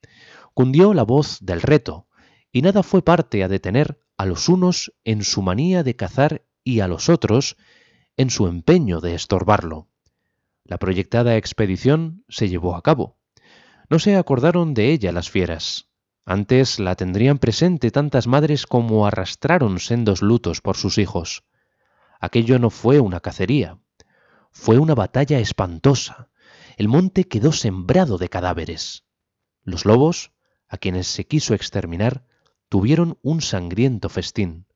Cundió 0.55 0.95
la 0.95 1.03
voz 1.03 1.41
del 1.43 1.61
reto, 1.61 2.07
y 2.53 2.63
nada 2.63 2.83
fue 2.83 3.03
parte 3.03 3.45
a 3.45 3.49
detener 3.49 4.01
a 4.17 4.25
los 4.25 4.49
unos 4.49 4.95
en 5.05 5.25
su 5.25 5.43
manía 5.43 5.83
de 5.83 5.95
cazar 5.95 6.47
y 6.65 6.81
a 6.81 6.89
los 6.89 7.11
otros 7.11 7.59
en 8.17 8.31
su 8.31 8.47
empeño 8.47 9.03
de 9.03 9.15
estorbarlo. 9.15 9.89
La 10.65 10.79
proyectada 10.79 11.37
expedición 11.37 12.25
se 12.31 12.49
llevó 12.49 12.77
a 12.77 12.83
cabo. 12.83 13.19
No 13.91 13.99
se 13.99 14.17
acordaron 14.17 14.73
de 14.73 14.91
ella 14.91 15.13
las 15.13 15.29
fieras. 15.29 15.91
Antes 16.25 16.79
la 16.79 16.95
tendrían 16.95 17.39
presente 17.39 17.91
tantas 17.91 18.27
madres 18.27 18.67
como 18.67 19.07
arrastraron 19.07 19.79
sendos 19.79 20.23
lutos 20.23 20.61
por 20.61 20.77
sus 20.77 20.99
hijos. 20.99 21.45
Aquello 22.21 22.59
no 22.59 22.71
fue 22.71 23.01
una 23.01 23.21
cacería, 23.21 23.79
fue 24.51 24.79
una 24.79 24.95
batalla 24.95 25.39
espantosa. 25.39 26.31
El 26.77 26.89
monte 26.89 27.25
quedó 27.25 27.53
sembrado 27.53 28.17
de 28.17 28.29
cadáveres. 28.29 29.05
Los 29.63 29.85
lobos, 29.85 30.33
a 30.69 30.79
quienes 30.79 31.07
se 31.07 31.27
quiso 31.27 31.55
exterminar, 31.55 32.25
tuvieron 32.69 33.19
un 33.23 33.43
sangriento 33.43 34.09
festín. 34.09 34.67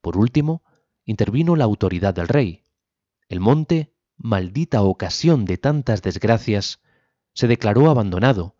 Por 0.00 0.16
último, 0.16 0.62
intervino 1.04 1.56
la 1.56 1.64
autoridad 1.64 2.14
del 2.14 2.28
rey. 2.28 2.64
El 3.28 3.40
monte 3.40 3.94
maldita 4.16 4.82
ocasión 4.82 5.44
de 5.44 5.58
tantas 5.58 6.02
desgracias, 6.02 6.80
se 7.32 7.48
declaró 7.48 7.90
abandonado, 7.90 8.56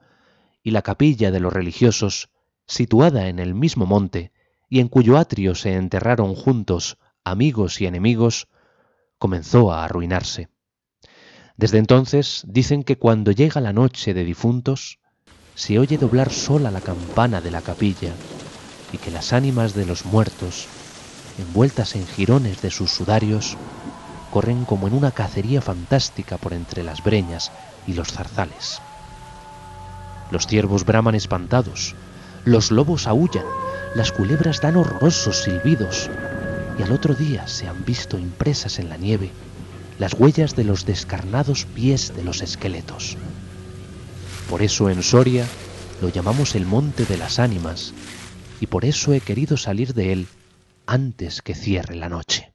y 0.64 0.72
la 0.72 0.83
capilla 0.83 1.31
de 1.31 1.38
los 1.38 1.53
religiosos, 1.53 2.31
situada 2.66 3.29
en 3.29 3.38
el 3.38 3.55
mismo 3.55 3.87
monte, 3.87 4.33
y 4.68 4.81
en 4.81 4.88
cuyo 4.88 5.18
atrio 5.18 5.55
se 5.55 5.74
enterraron 5.74 6.35
juntos 6.35 6.98
amigos 7.22 7.81
y 7.81 7.87
enemigos, 7.87 8.48
comenzó 9.18 9.72
a 9.72 9.85
arruinarse. 9.85 10.48
Desde 11.57 11.79
entonces 11.79 12.44
dicen 12.48 12.83
que 12.83 12.98
cuando 12.98 13.31
llega 13.31 13.61
la 13.61 13.72
noche 13.72 14.14
de 14.14 14.24
difuntos, 14.24 14.98
se 15.55 15.79
oye 15.79 15.98
doblar 15.98 16.33
sola 16.33 16.70
la 16.70 16.81
campana 16.81 17.40
de 17.40 17.50
la 17.50 17.62
capilla 17.62 18.12
y 18.92 18.98
que 18.98 19.11
las 19.11 19.33
ánimas 19.33 19.74
de 19.74 19.87
los 19.87 20.05
muertos, 20.05 20.68
envueltas 21.38 21.94
en 21.94 22.07
jirones 22.07 22.61
de 22.61 22.70
sus 22.70 22.90
sudarios, 22.90 23.57
corren 24.33 24.64
como 24.64 24.88
en 24.88 24.94
una 24.94 25.12
cacería 25.12 25.61
fantástica 25.61 26.38
por 26.38 26.55
entre 26.55 26.83
las 26.83 27.05
breñas 27.05 27.53
y 27.87 27.92
los 27.92 28.09
zarzales. 28.09 28.83
Los 30.34 30.48
ciervos 30.48 30.84
braman 30.84 31.14
espantados, 31.14 31.94
los 32.44 32.72
lobos 32.72 33.06
aullan, 33.06 33.44
las 33.94 34.10
culebras 34.10 34.60
dan 34.60 34.74
horrorosos 34.74 35.44
silbidos, 35.44 36.10
y 36.76 36.82
al 36.82 36.90
otro 36.90 37.14
día 37.14 37.46
se 37.46 37.68
han 37.68 37.84
visto 37.84 38.18
impresas 38.18 38.80
en 38.80 38.88
la 38.88 38.96
nieve 38.96 39.30
las 40.00 40.14
huellas 40.14 40.56
de 40.56 40.64
los 40.64 40.86
descarnados 40.86 41.66
pies 41.66 42.16
de 42.16 42.24
los 42.24 42.42
esqueletos. 42.42 43.16
Por 44.50 44.62
eso 44.62 44.90
en 44.90 45.04
Soria 45.04 45.46
lo 46.02 46.08
llamamos 46.08 46.56
el 46.56 46.66
Monte 46.66 47.04
de 47.04 47.16
las 47.16 47.38
Ánimas, 47.38 47.94
y 48.60 48.66
por 48.66 48.84
eso 48.84 49.12
he 49.12 49.20
querido 49.20 49.56
salir 49.56 49.94
de 49.94 50.12
él 50.14 50.26
antes 50.84 51.42
que 51.42 51.54
cierre 51.54 51.94
la 51.94 52.08
noche. 52.08 52.53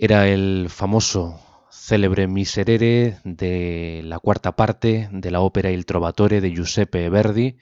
Era 0.00 0.28
el 0.28 0.68
famoso, 0.68 1.40
célebre 1.72 2.28
Miserere 2.28 3.18
de 3.24 4.00
la 4.04 4.20
cuarta 4.20 4.54
parte 4.54 5.08
de 5.10 5.30
la 5.32 5.40
ópera 5.40 5.72
Il 5.72 5.86
Trovatore 5.86 6.40
de 6.40 6.54
Giuseppe 6.54 7.08
Verdi, 7.10 7.56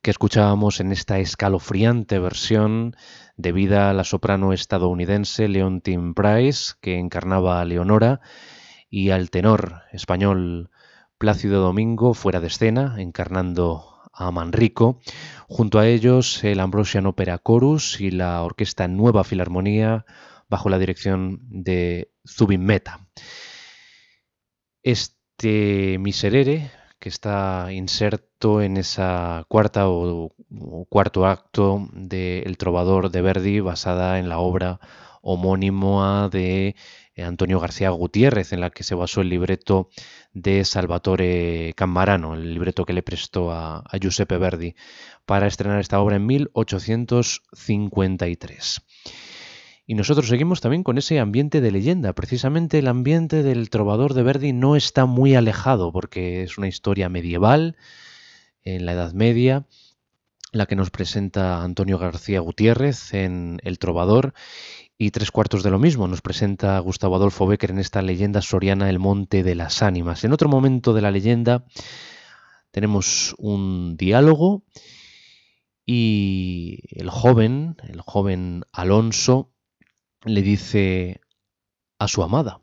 que 0.00 0.10
escuchábamos 0.10 0.80
en 0.80 0.90
esta 0.90 1.18
escalofriante 1.18 2.18
versión 2.18 2.96
debida 3.36 3.90
a 3.90 3.92
la 3.92 4.04
soprano 4.04 4.54
estadounidense 4.54 5.48
Leontine 5.48 6.14
Price, 6.14 6.72
que 6.80 6.98
encarnaba 6.98 7.60
a 7.60 7.66
Leonora, 7.66 8.22
y 8.88 9.10
al 9.10 9.28
tenor 9.28 9.82
español 9.92 10.70
Plácido 11.18 11.60
Domingo 11.60 12.14
fuera 12.14 12.40
de 12.40 12.46
escena, 12.46 12.94
encarnando 12.96 14.00
a 14.14 14.30
Manrico. 14.30 14.98
Junto 15.46 15.78
a 15.78 15.86
ellos 15.86 16.42
el 16.42 16.60
Ambrosian 16.60 17.04
Opera 17.04 17.38
Chorus 17.46 18.00
y 18.00 18.12
la 18.12 18.42
Orquesta 18.42 18.88
Nueva 18.88 19.24
Filarmonía 19.24 20.06
bajo 20.48 20.68
la 20.68 20.78
dirección 20.78 21.40
de 21.42 22.10
Zubin 22.26 22.64
Meta. 22.64 23.06
Este 24.82 25.98
Miserere, 25.98 26.70
que 26.98 27.08
está 27.08 27.72
inserto 27.72 28.62
en 28.62 28.76
esa 28.76 29.44
cuarta 29.48 29.88
o, 29.88 30.32
cuarto 30.88 31.26
acto 31.26 31.88
de 31.92 32.40
El 32.40 32.56
Trovador 32.56 33.10
de 33.10 33.22
Verdi, 33.22 33.60
basada 33.60 34.18
en 34.18 34.28
la 34.28 34.38
obra 34.38 34.80
homónima 35.22 36.28
de 36.28 36.76
Antonio 37.16 37.58
García 37.58 37.90
Gutiérrez, 37.90 38.52
en 38.52 38.60
la 38.60 38.70
que 38.70 38.84
se 38.84 38.94
basó 38.94 39.22
el 39.22 39.28
libreto 39.28 39.88
de 40.32 40.64
Salvatore 40.64 41.72
Cammarano, 41.74 42.34
el 42.34 42.54
libreto 42.54 42.84
que 42.84 42.92
le 42.92 43.02
prestó 43.02 43.50
a, 43.50 43.78
a 43.78 43.98
Giuseppe 43.98 44.38
Verdi 44.38 44.76
para 45.24 45.48
estrenar 45.48 45.80
esta 45.80 46.00
obra 46.00 46.14
en 46.16 46.26
1853. 46.26 48.82
Y 49.86 49.94
nosotros 49.94 50.28
seguimos 50.28 50.60
también 50.60 50.82
con 50.82 50.98
ese 50.98 51.20
ambiente 51.20 51.60
de 51.60 51.70
leyenda. 51.70 52.12
Precisamente 52.12 52.80
el 52.80 52.88
ambiente 52.88 53.42
del 53.42 53.70
trovador 53.70 54.14
de 54.14 54.24
Verdi 54.24 54.52
no 54.52 54.74
está 54.74 55.06
muy 55.06 55.36
alejado 55.36 55.92
porque 55.92 56.42
es 56.42 56.58
una 56.58 56.66
historia 56.66 57.08
medieval, 57.08 57.76
en 58.66 58.84
la 58.84 58.92
Edad 58.92 59.12
Media, 59.12 59.64
la 60.52 60.66
que 60.66 60.76
nos 60.76 60.90
presenta 60.90 61.62
Antonio 61.62 61.98
García 61.98 62.40
Gutiérrez 62.40 63.14
en 63.14 63.58
El 63.62 63.78
Trovador. 63.78 64.34
Y 64.98 65.10
tres 65.10 65.30
cuartos 65.30 65.62
de 65.62 65.70
lo 65.70 65.78
mismo 65.78 66.08
nos 66.08 66.20
presenta 66.20 66.78
Gustavo 66.80 67.16
Adolfo 67.16 67.46
Becker 67.46 67.70
en 67.70 67.78
esta 67.78 68.02
leyenda 68.02 68.42
soriana 68.42 68.90
El 68.90 68.98
Monte 68.98 69.42
de 69.42 69.54
las 69.54 69.82
Ánimas. 69.82 70.24
En 70.24 70.32
otro 70.32 70.48
momento 70.48 70.94
de 70.94 71.02
la 71.02 71.10
leyenda 71.10 71.64
tenemos 72.70 73.34
un 73.38 73.96
diálogo 73.96 74.64
y 75.84 76.80
el 76.90 77.10
joven, 77.10 77.76
el 77.88 78.00
joven 78.00 78.64
Alonso, 78.72 79.52
le 80.26 80.42
dice 80.42 81.20
a 82.00 82.08
su 82.08 82.24
amada, 82.24 82.60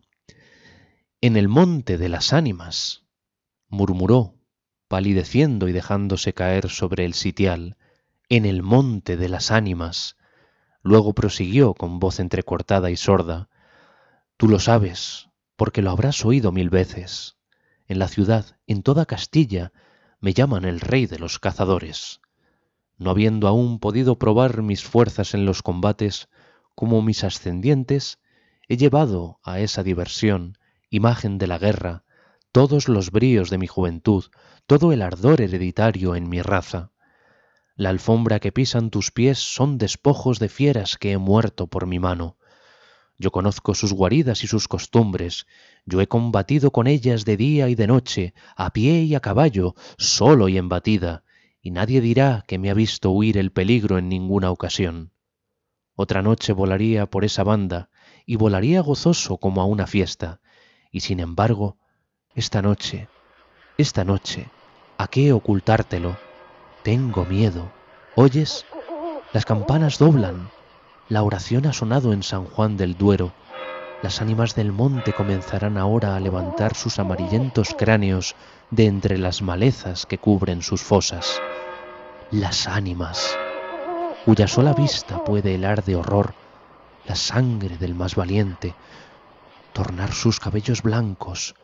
En 1.22 1.38
el 1.38 1.48
monte 1.48 1.98
de 1.98 2.10
las 2.10 2.34
ánimas, 2.34 3.06
murmuró, 3.70 4.36
palideciendo 4.90 5.70
y 5.70 5.72
dejándose 5.72 6.34
caer 6.34 6.70
sobre 6.70 7.06
el 7.06 7.14
sitial, 7.14 7.78
en 8.28 8.46
el 8.46 8.64
monte 8.64 9.16
de 9.16 9.30
las 9.30 9.50
ánimas. 9.50 10.18
Luego 10.82 11.14
prosiguió 11.14 11.74
con 11.74 12.00
voz 12.00 12.20
entrecortada 12.20 12.92
y 12.92 12.98
sorda, 12.98 13.48
Tú 14.36 14.50
lo 14.50 14.60
sabes, 14.60 15.30
porque 15.56 15.82
lo 15.82 15.92
habrás 15.92 16.26
oído 16.26 16.52
mil 16.52 16.70
veces. 16.70 17.38
En 17.88 17.98
la 17.98 18.10
ciudad, 18.10 18.58
en 18.68 18.84
toda 18.84 19.06
Castilla, 19.06 19.72
me 20.20 20.34
llaman 20.34 20.66
el 20.66 20.82
rey 20.82 21.06
de 21.06 21.18
los 21.18 21.40
cazadores. 21.40 22.20
No 22.98 23.12
habiendo 23.12 23.48
aún 23.48 23.80
podido 23.80 24.20
probar 24.20 24.64
mis 24.64 24.84
fuerzas 24.84 25.34
en 25.34 25.46
los 25.46 25.62
combates, 25.62 26.28
como 26.76 27.02
mis 27.02 27.24
ascendientes, 27.24 28.20
he 28.68 28.78
llevado 28.78 29.40
a 29.44 29.60
esa 29.60 29.84
diversión, 29.84 30.58
imagen 30.90 31.38
de 31.38 31.48
la 31.48 31.58
guerra, 31.58 32.04
todos 32.52 32.88
los 32.88 33.12
bríos 33.12 33.50
de 33.50 33.58
mi 33.58 33.68
juventud, 33.68 34.26
todo 34.68 34.92
el 34.92 35.02
ardor 35.02 35.42
hereditario 35.42 36.16
en 36.16 36.30
mi 36.30 36.42
raza. 36.42 36.92
La 37.76 37.90
alfombra 37.90 38.40
que 38.40 38.52
pisan 38.52 38.92
tus 38.92 39.12
pies 39.12 39.40
son 39.40 39.78
despojos 39.78 40.40
de 40.40 40.50
fieras 40.50 40.98
que 40.98 41.14
he 41.14 41.18
muerto 41.18 41.68
por 41.68 41.88
mi 41.88 42.00
mano. 42.00 42.38
Yo 43.18 43.32
conozco 43.32 43.74
sus 43.74 43.94
guaridas 43.94 44.44
y 44.44 44.48
sus 44.48 44.68
costumbres, 44.68 45.48
yo 45.86 46.02
he 46.02 46.08
combatido 46.08 46.72
con 46.72 46.88
ellas 46.88 47.26
de 47.26 47.38
día 47.38 47.70
y 47.70 47.76
de 47.76 47.88
noche, 47.88 48.34
a 48.56 48.72
pie 48.74 49.04
y 49.04 49.16
a 49.16 49.20
caballo, 49.20 49.76
solo 49.98 50.50
y 50.50 50.58
en 50.58 50.70
batida, 50.70 51.24
y 51.62 51.72
nadie 51.72 52.02
dirá 52.02 52.44
que 52.48 52.60
me 52.60 52.70
ha 52.70 52.74
visto 52.74 53.12
huir 53.12 53.38
el 53.38 53.52
peligro 53.52 53.98
en 53.98 54.10
ninguna 54.10 54.52
ocasión. 54.52 55.13
Otra 55.96 56.22
noche 56.22 56.54
volaría 56.54 57.06
por 57.06 57.24
esa 57.24 57.44
banda 57.44 57.90
y 58.26 58.36
volaría 58.36 58.82
gozoso 58.82 59.38
como 59.38 59.62
a 59.62 59.66
una 59.66 59.86
fiesta. 59.86 60.40
Y 60.92 61.02
sin 61.02 61.20
embargo, 61.20 61.78
esta 62.36 62.62
noche, 62.62 63.08
esta 63.78 64.04
noche, 64.04 64.48
¿a 64.98 65.08
qué 65.08 65.34
ocultártelo? 65.34 66.18
Tengo 66.84 67.26
miedo. 67.26 67.72
¿Oyes? 68.16 68.66
Las 69.34 69.46
campanas 69.46 70.00
doblan. 70.00 70.50
La 71.10 71.22
oración 71.22 71.68
ha 71.68 71.74
sonado 71.74 72.12
en 72.14 72.24
San 72.24 72.46
Juan 72.46 72.76
del 72.76 72.98
Duero. 72.98 73.34
Las 74.02 74.20
ánimas 74.20 74.56
del 74.56 74.72
monte 74.72 75.14
comenzarán 75.14 75.78
ahora 75.78 76.16
a 76.16 76.20
levantar 76.20 76.76
sus 76.76 77.00
amarillentos 77.00 77.74
cráneos 77.78 78.36
de 78.72 78.88
entre 78.88 79.18
las 79.18 79.42
malezas 79.42 80.06
que 80.06 80.18
cubren 80.18 80.62
sus 80.62 80.82
fosas. 80.82 81.40
Las 82.32 82.68
ánimas 82.68 83.38
cuya 84.26 84.48
sola 84.48 84.74
vista 84.74 85.22
puede 85.26 85.56
helar 85.56 85.84
de 85.84 85.98
horror 85.98 86.34
la 87.06 87.16
sangre 87.16 87.78
del 87.78 87.94
más 87.94 88.16
valiente, 88.16 88.74
tornar 89.74 90.14
sus 90.14 90.40
cabellos 90.40 90.82
blancos 90.82 91.56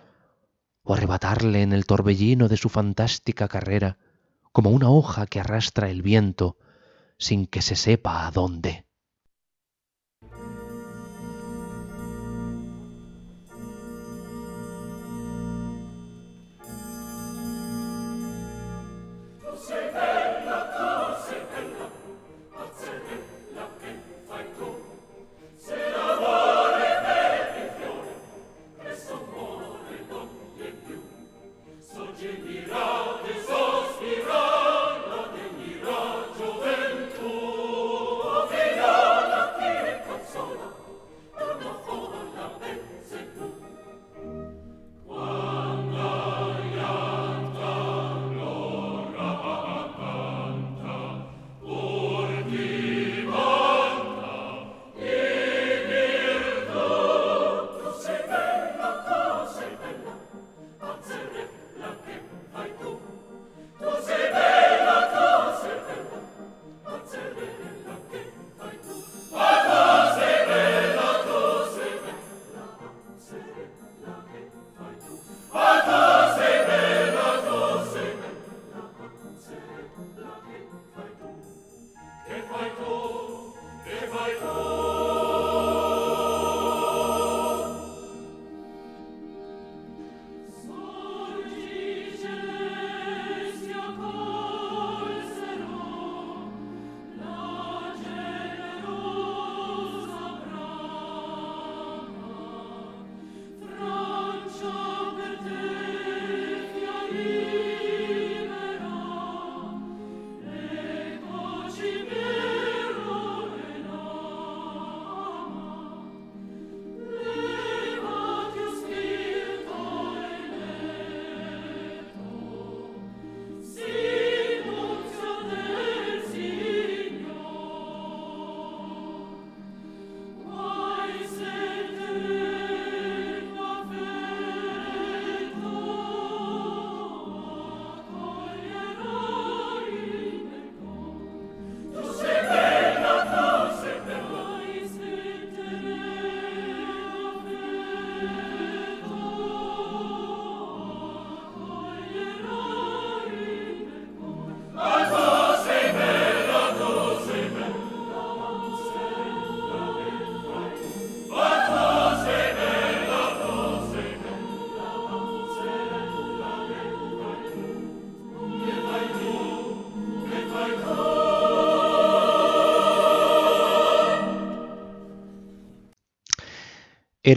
o 0.83 0.93
arrebatarle 0.93 1.61
en 1.61 1.71
el 1.71 1.85
torbellino 1.85 2.49
de 2.49 2.57
su 2.57 2.67
fantástica 2.67 3.47
carrera 3.47 3.97
como 4.51 4.71
una 4.71 4.89
hoja 4.89 5.25
que 5.25 5.39
arrastra 5.39 5.89
el 5.89 6.01
viento 6.01 6.57
sin 7.17 7.47
que 7.47 7.61
se 7.61 7.77
sepa 7.77 8.27
a 8.27 8.31
dónde. 8.31 8.85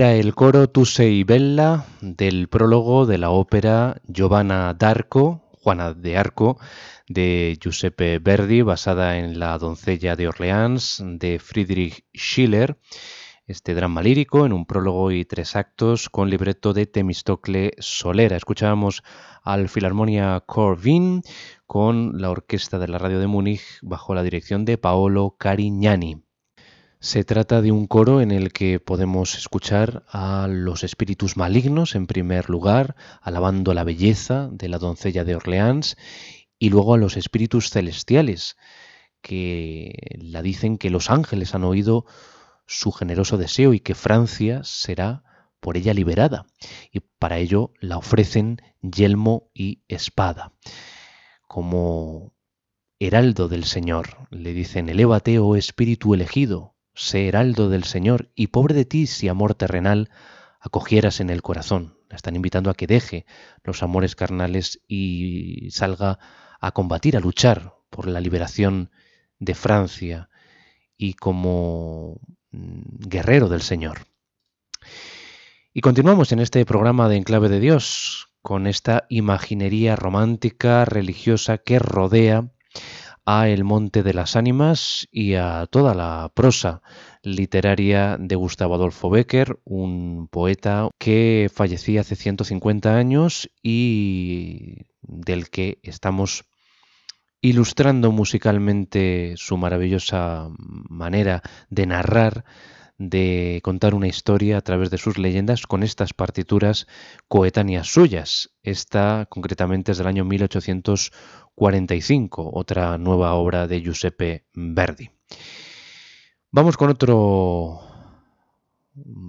El 0.02 0.34
coro 0.34 0.68
Tu 0.68 0.84
sei 0.84 1.22
bella 1.22 1.86
del 2.00 2.48
prólogo 2.48 3.06
de 3.06 3.18
la 3.18 3.30
ópera 3.30 4.02
Giovanna 4.08 4.74
d'Arco, 4.74 5.44
Juana 5.52 5.94
de 5.94 6.16
Arco, 6.18 6.58
de 7.06 7.56
Giuseppe 7.62 8.18
Verdi, 8.18 8.62
basada 8.62 9.18
en 9.18 9.38
La 9.38 9.56
doncella 9.58 10.16
de 10.16 10.26
Orleans, 10.26 11.00
de 11.06 11.38
Friedrich 11.38 12.04
Schiller. 12.12 12.80
Este 13.46 13.74
drama 13.74 14.02
lírico 14.02 14.44
en 14.44 14.52
un 14.52 14.66
prólogo 14.66 15.12
y 15.12 15.24
tres 15.24 15.54
actos 15.54 16.08
con 16.08 16.28
libreto 16.28 16.72
de 16.72 16.86
Temistocle 16.86 17.74
Solera. 17.78 18.36
Escuchábamos 18.36 19.04
al 19.44 19.68
Filarmonia 19.68 20.42
Corvin 20.44 21.22
con 21.64 22.20
la 22.20 22.30
orquesta 22.30 22.80
de 22.80 22.88
la 22.88 22.98
radio 22.98 23.20
de 23.20 23.28
Múnich 23.28 23.78
bajo 23.82 24.16
la 24.16 24.24
dirección 24.24 24.64
de 24.64 24.78
Paolo 24.78 25.36
Carignani. 25.38 26.21
Se 27.02 27.24
trata 27.24 27.62
de 27.62 27.72
un 27.72 27.88
coro 27.88 28.20
en 28.20 28.30
el 28.30 28.52
que 28.52 28.78
podemos 28.78 29.36
escuchar 29.36 30.04
a 30.06 30.46
los 30.48 30.84
espíritus 30.84 31.36
malignos 31.36 31.96
en 31.96 32.06
primer 32.06 32.48
lugar, 32.48 32.94
alabando 33.20 33.74
la 33.74 33.82
belleza 33.82 34.48
de 34.52 34.68
la 34.68 34.78
doncella 34.78 35.24
de 35.24 35.34
Orleans, 35.34 35.96
y 36.60 36.70
luego 36.70 36.94
a 36.94 36.98
los 36.98 37.16
espíritus 37.16 37.70
celestiales, 37.70 38.56
que 39.20 40.16
la 40.20 40.42
dicen 40.42 40.78
que 40.78 40.90
los 40.90 41.10
ángeles 41.10 41.56
han 41.56 41.64
oído 41.64 42.06
su 42.66 42.92
generoso 42.92 43.36
deseo 43.36 43.74
y 43.74 43.80
que 43.80 43.96
Francia 43.96 44.60
será 44.62 45.24
por 45.58 45.76
ella 45.76 45.94
liberada, 45.94 46.46
y 46.92 47.00
para 47.00 47.38
ello 47.38 47.72
la 47.80 47.96
ofrecen 47.96 48.58
yelmo 48.80 49.50
y 49.52 49.82
espada. 49.88 50.52
Como 51.48 52.32
heraldo 53.00 53.48
del 53.48 53.64
Señor, 53.64 54.28
le 54.30 54.52
dicen, 54.52 54.88
elévate, 54.88 55.40
oh 55.40 55.56
espíritu 55.56 56.14
elegido, 56.14 56.71
sé 56.94 57.28
heraldo 57.28 57.68
del 57.68 57.84
Señor, 57.84 58.30
y 58.34 58.48
pobre 58.48 58.74
de 58.74 58.84
ti 58.84 59.06
si 59.06 59.28
amor 59.28 59.54
terrenal 59.54 60.10
acogieras 60.60 61.20
en 61.20 61.30
el 61.30 61.42
corazón. 61.42 61.98
La 62.08 62.16
están 62.16 62.36
invitando 62.36 62.70
a 62.70 62.74
que 62.74 62.86
deje 62.86 63.26
los 63.64 63.82
amores 63.82 64.14
carnales 64.14 64.80
y 64.86 65.70
salga 65.70 66.18
a 66.60 66.72
combatir, 66.72 67.16
a 67.16 67.20
luchar 67.20 67.74
por 67.90 68.06
la 68.06 68.20
liberación 68.20 68.90
de 69.38 69.54
Francia 69.54 70.28
y 70.96 71.14
como 71.14 72.20
mm, 72.50 73.08
guerrero 73.08 73.48
del 73.48 73.62
Señor. 73.62 74.06
Y 75.72 75.80
continuamos 75.80 76.32
en 76.32 76.38
este 76.38 76.64
programa 76.64 77.08
de 77.08 77.16
Enclave 77.16 77.48
de 77.48 77.60
Dios 77.60 78.28
con 78.42 78.66
esta 78.66 79.06
imaginería 79.08 79.96
romántica, 79.96 80.84
religiosa 80.84 81.58
que 81.58 81.78
rodea 81.78 82.52
a 83.24 83.48
El 83.48 83.64
Monte 83.64 84.02
de 84.02 84.14
las 84.14 84.36
Ánimas 84.36 85.08
y 85.10 85.34
a 85.34 85.66
toda 85.70 85.94
la 85.94 86.30
prosa 86.34 86.82
literaria 87.22 88.16
de 88.18 88.34
Gustavo 88.36 88.74
Adolfo 88.74 89.10
Becker, 89.10 89.58
un 89.64 90.28
poeta 90.28 90.88
que 90.98 91.50
fallecía 91.52 92.00
hace 92.00 92.16
150 92.16 92.96
años 92.96 93.50
y 93.62 94.86
del 95.02 95.50
que 95.50 95.78
estamos 95.82 96.44
ilustrando 97.40 98.12
musicalmente 98.12 99.34
su 99.36 99.56
maravillosa 99.56 100.48
manera 100.58 101.42
de 101.70 101.86
narrar 101.86 102.44
de 102.98 103.60
contar 103.64 103.94
una 103.94 104.06
historia 104.06 104.58
a 104.58 104.60
través 104.60 104.90
de 104.90 104.98
sus 104.98 105.18
leyendas 105.18 105.66
con 105.66 105.82
estas 105.82 106.12
partituras 106.12 106.86
coetáneas 107.26 107.88
suyas. 107.88 108.50
Esta 108.62 109.26
concretamente 109.28 109.92
es 109.92 109.98
del 109.98 110.06
año 110.06 110.24
1845, 111.56 112.50
otra 112.54 112.98
nueva 112.98 113.34
obra 113.34 113.66
de 113.66 113.82
Giuseppe 113.82 114.46
Verdi. 114.54 115.10
Vamos 116.50 116.76
con 116.76 116.90
otro 116.90 117.80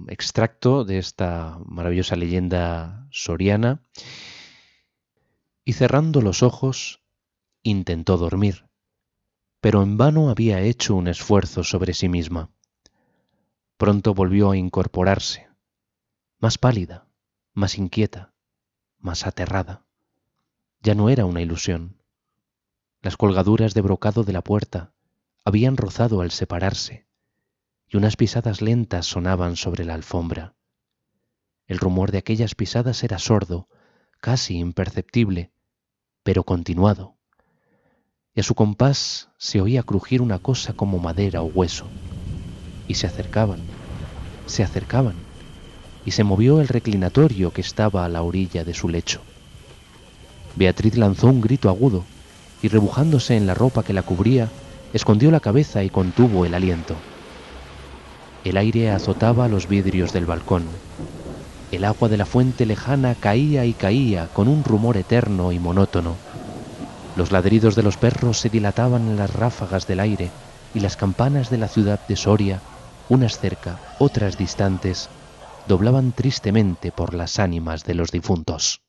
extracto 0.08 0.84
de 0.84 0.98
esta 0.98 1.58
maravillosa 1.64 2.16
leyenda 2.16 3.06
soriana. 3.10 3.82
Y 5.64 5.72
cerrando 5.72 6.20
los 6.20 6.42
ojos, 6.42 7.02
intentó 7.62 8.18
dormir, 8.18 8.66
pero 9.60 9.82
en 9.82 9.96
vano 9.96 10.28
había 10.28 10.60
hecho 10.60 10.94
un 10.94 11.08
esfuerzo 11.08 11.64
sobre 11.64 11.94
sí 11.94 12.08
misma. 12.08 12.50
Pronto 13.78 14.12
volvió 14.12 14.50
a 14.50 14.56
incorporarse, 14.56 15.48
más 16.38 16.58
pálida, 16.58 17.06
más 17.54 17.78
inquieta, 17.78 18.34
más 18.98 19.26
aterrada. 19.26 19.86
Ya 20.80 20.94
no 20.94 21.08
era 21.08 21.24
una 21.24 21.40
ilusión. 21.40 21.96
Las 23.04 23.18
colgaduras 23.18 23.74
de 23.74 23.82
brocado 23.82 24.24
de 24.24 24.32
la 24.32 24.40
puerta 24.40 24.94
habían 25.44 25.76
rozado 25.76 26.22
al 26.22 26.30
separarse, 26.30 27.06
y 27.86 27.98
unas 27.98 28.16
pisadas 28.16 28.62
lentas 28.62 29.04
sonaban 29.04 29.56
sobre 29.56 29.84
la 29.84 29.92
alfombra. 29.92 30.54
El 31.66 31.76
rumor 31.76 32.12
de 32.12 32.16
aquellas 32.16 32.54
pisadas 32.54 33.04
era 33.04 33.18
sordo, 33.18 33.68
casi 34.22 34.56
imperceptible, 34.56 35.52
pero 36.22 36.44
continuado, 36.44 37.18
y 38.34 38.40
a 38.40 38.42
su 38.42 38.54
compás 38.54 39.28
se 39.36 39.60
oía 39.60 39.82
crujir 39.82 40.22
una 40.22 40.38
cosa 40.38 40.72
como 40.72 40.98
madera 40.98 41.42
o 41.42 41.44
hueso 41.44 41.84
y 42.86 42.94
se 42.94 43.06
acercaban, 43.06 43.60
se 44.46 44.62
acercaban, 44.62 45.16
y 46.06 46.12
se 46.12 46.24
movió 46.24 46.58
el 46.62 46.68
reclinatorio 46.68 47.50
que 47.50 47.60
estaba 47.60 48.06
a 48.06 48.08
la 48.08 48.22
orilla 48.22 48.64
de 48.64 48.72
su 48.72 48.88
lecho. 48.88 49.20
Beatriz 50.54 50.96
lanzó 50.96 51.26
un 51.26 51.42
grito 51.42 51.68
agudo 51.68 52.13
y 52.64 52.68
rebujándose 52.68 53.36
en 53.36 53.46
la 53.46 53.52
ropa 53.52 53.82
que 53.82 53.92
la 53.92 54.00
cubría, 54.00 54.48
escondió 54.94 55.30
la 55.30 55.40
cabeza 55.40 55.84
y 55.84 55.90
contuvo 55.90 56.46
el 56.46 56.54
aliento. 56.54 56.96
El 58.42 58.56
aire 58.56 58.90
azotaba 58.90 59.48
los 59.48 59.68
vidrios 59.68 60.14
del 60.14 60.24
balcón. 60.24 60.64
El 61.70 61.84
agua 61.84 62.08
de 62.08 62.16
la 62.16 62.24
fuente 62.24 62.64
lejana 62.64 63.16
caía 63.16 63.66
y 63.66 63.74
caía 63.74 64.28
con 64.32 64.48
un 64.48 64.64
rumor 64.64 64.96
eterno 64.96 65.52
y 65.52 65.58
monótono. 65.58 66.16
Los 67.18 67.32
ladridos 67.32 67.76
de 67.76 67.82
los 67.82 67.98
perros 67.98 68.38
se 68.38 68.48
dilataban 68.48 69.02
en 69.10 69.18
las 69.18 69.34
ráfagas 69.34 69.86
del 69.86 70.00
aire 70.00 70.30
y 70.72 70.80
las 70.80 70.96
campanas 70.96 71.50
de 71.50 71.58
la 71.58 71.68
ciudad 71.68 72.00
de 72.08 72.16
Soria 72.16 72.62
unas 73.10 73.38
cerca, 73.38 73.78
otras 73.98 74.38
distantes, 74.38 75.10
doblaban 75.68 76.12
tristemente 76.12 76.92
por 76.92 77.12
las 77.12 77.38
ánimas 77.38 77.84
de 77.84 77.92
los 77.92 78.10
difuntos. 78.10 78.80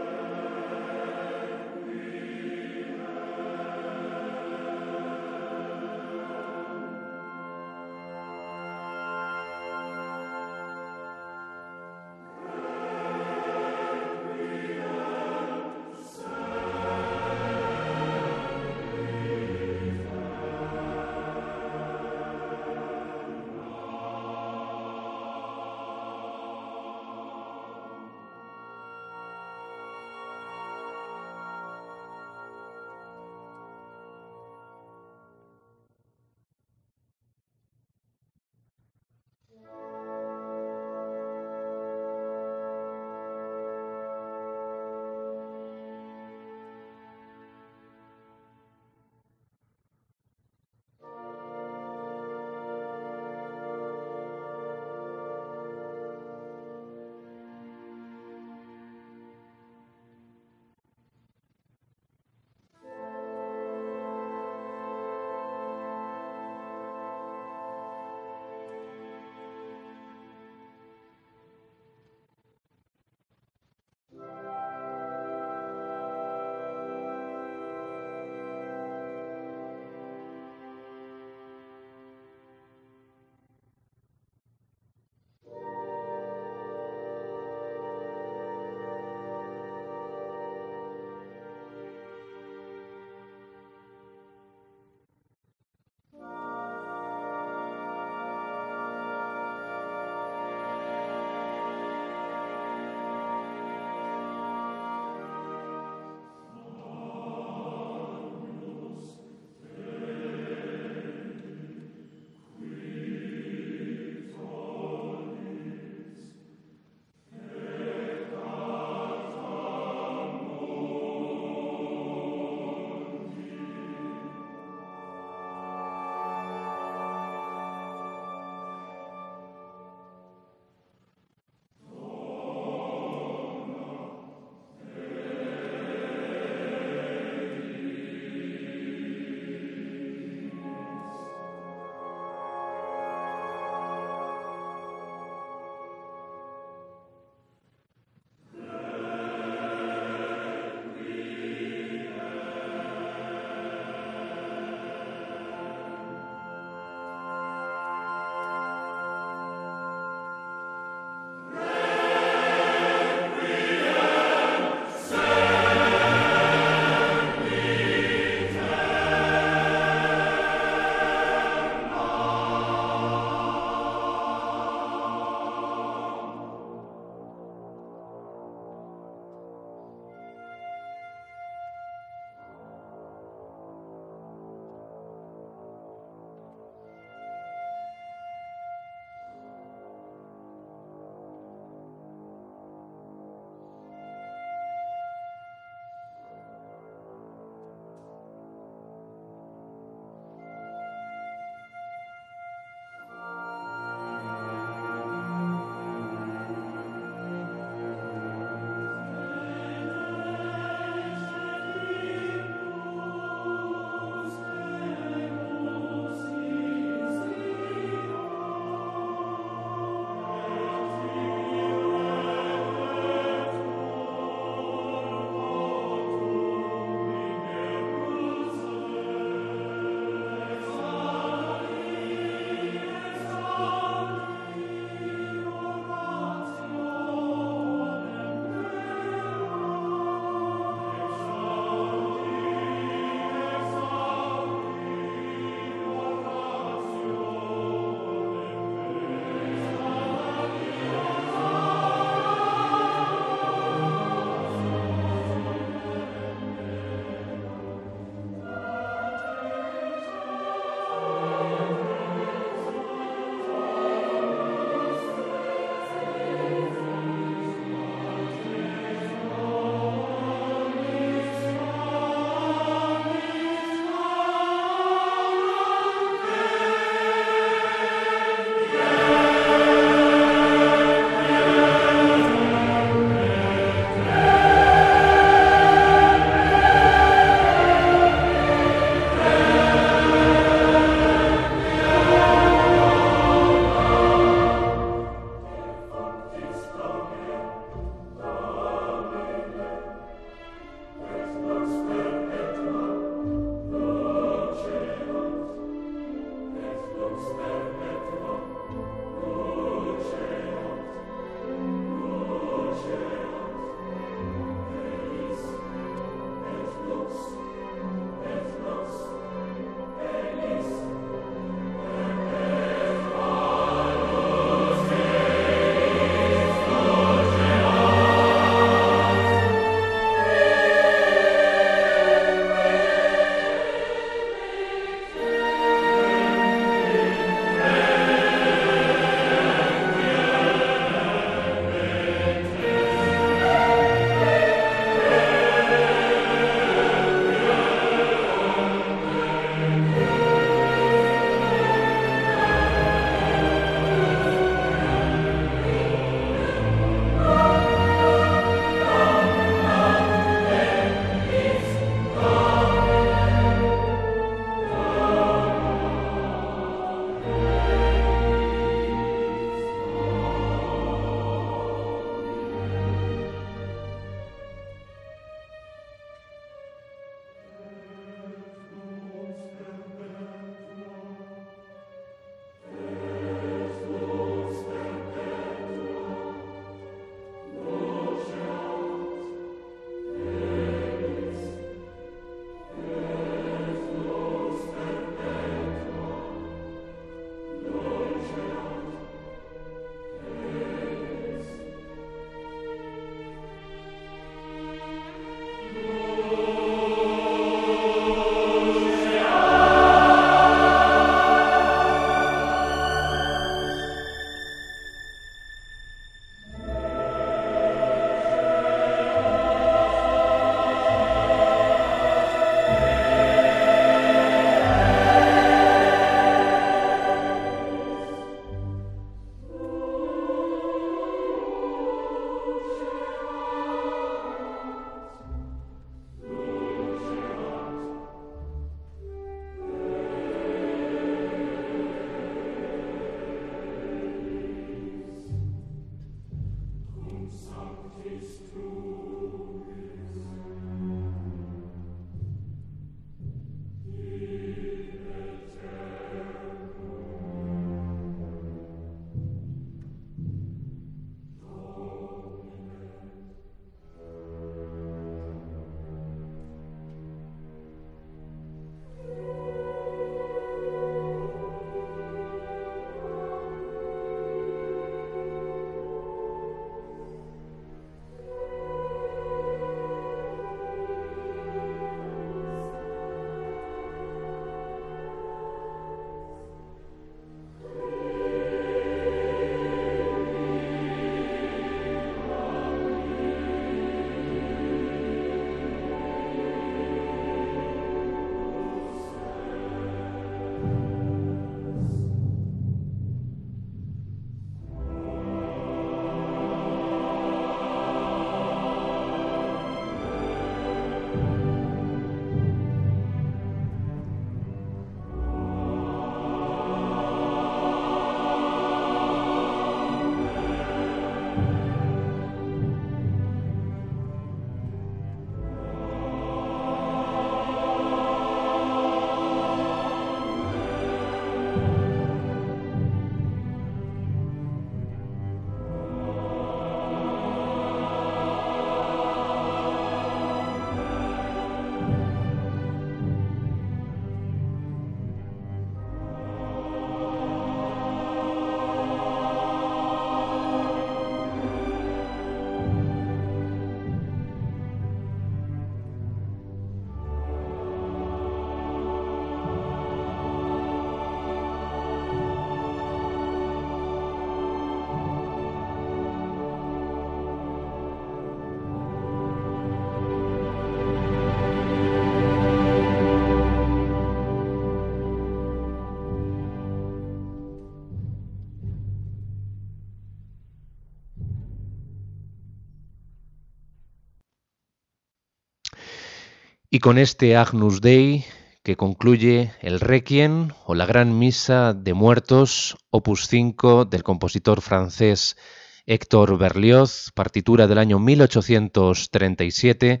Y 586.74 586.78
con 586.78 586.96
este 586.96 587.36
Agnus 587.36 587.82
Dei 587.82 588.24
que 588.62 588.78
concluye 588.78 589.52
el 589.60 589.78
Requiem 589.78 590.52
o 590.64 590.74
la 590.74 590.86
Gran 590.86 591.18
Misa 591.18 591.74
de 591.74 591.92
Muertos, 591.92 592.78
opus 592.88 593.28
5 593.28 593.84
del 593.84 594.02
compositor 594.02 594.62
francés 594.62 595.36
Héctor 595.84 596.38
Berlioz, 596.38 597.10
partitura 597.14 597.66
del 597.66 597.76
año 597.76 597.98
1837, 597.98 600.00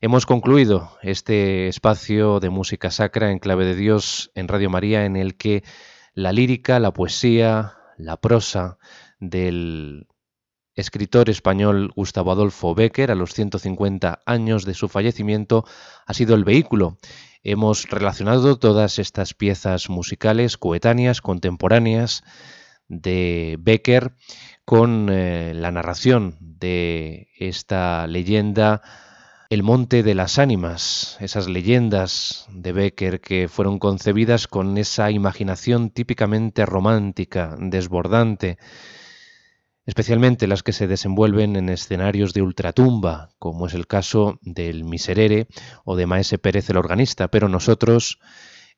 hemos 0.00 0.26
concluido 0.26 0.96
este 1.02 1.66
espacio 1.66 2.38
de 2.38 2.50
música 2.50 2.92
sacra 2.92 3.32
en 3.32 3.40
clave 3.40 3.64
de 3.64 3.74
Dios 3.74 4.30
en 4.36 4.46
Radio 4.46 4.70
María 4.70 5.06
en 5.06 5.16
el 5.16 5.36
que 5.36 5.64
la 6.14 6.30
lírica, 6.30 6.78
la 6.78 6.92
poesía, 6.92 7.78
la 7.96 8.16
prosa 8.16 8.78
del 9.18 10.06
escritor 10.76 11.30
español 11.30 11.90
Gustavo 11.96 12.30
Adolfo 12.30 12.74
Becker 12.74 13.10
a 13.10 13.14
los 13.14 13.32
150 13.32 14.20
años 14.26 14.64
de 14.64 14.74
su 14.74 14.88
fallecimiento 14.88 15.64
ha 16.06 16.14
sido 16.14 16.34
el 16.34 16.44
vehículo. 16.44 16.98
Hemos 17.42 17.88
relacionado 17.88 18.58
todas 18.58 18.98
estas 18.98 19.32
piezas 19.32 19.88
musicales 19.88 20.58
coetáneas, 20.58 21.22
contemporáneas 21.22 22.22
de 22.88 23.56
Becker 23.58 24.12
con 24.64 25.08
eh, 25.10 25.54
la 25.54 25.70
narración 25.70 26.36
de 26.40 27.28
esta 27.38 28.06
leyenda 28.06 28.82
El 29.48 29.62
Monte 29.62 30.02
de 30.02 30.14
las 30.14 30.38
Ánimas, 30.38 31.16
esas 31.20 31.48
leyendas 31.48 32.46
de 32.50 32.72
Becker 32.72 33.20
que 33.20 33.48
fueron 33.48 33.78
concebidas 33.78 34.46
con 34.46 34.76
esa 34.76 35.10
imaginación 35.10 35.90
típicamente 35.90 36.66
romántica, 36.66 37.56
desbordante, 37.58 38.58
especialmente 39.86 40.48
las 40.48 40.62
que 40.62 40.72
se 40.72 40.88
desenvuelven 40.88 41.56
en 41.56 41.68
escenarios 41.68 42.34
de 42.34 42.42
ultratumba, 42.42 43.30
como 43.38 43.66
es 43.66 43.74
el 43.74 43.86
caso 43.86 44.38
del 44.42 44.84
Miserere 44.84 45.46
o 45.84 45.96
de 45.96 46.06
Maese 46.06 46.38
Pérez 46.38 46.68
el 46.68 46.76
organista, 46.76 47.28
pero 47.28 47.48
nosotros 47.48 48.18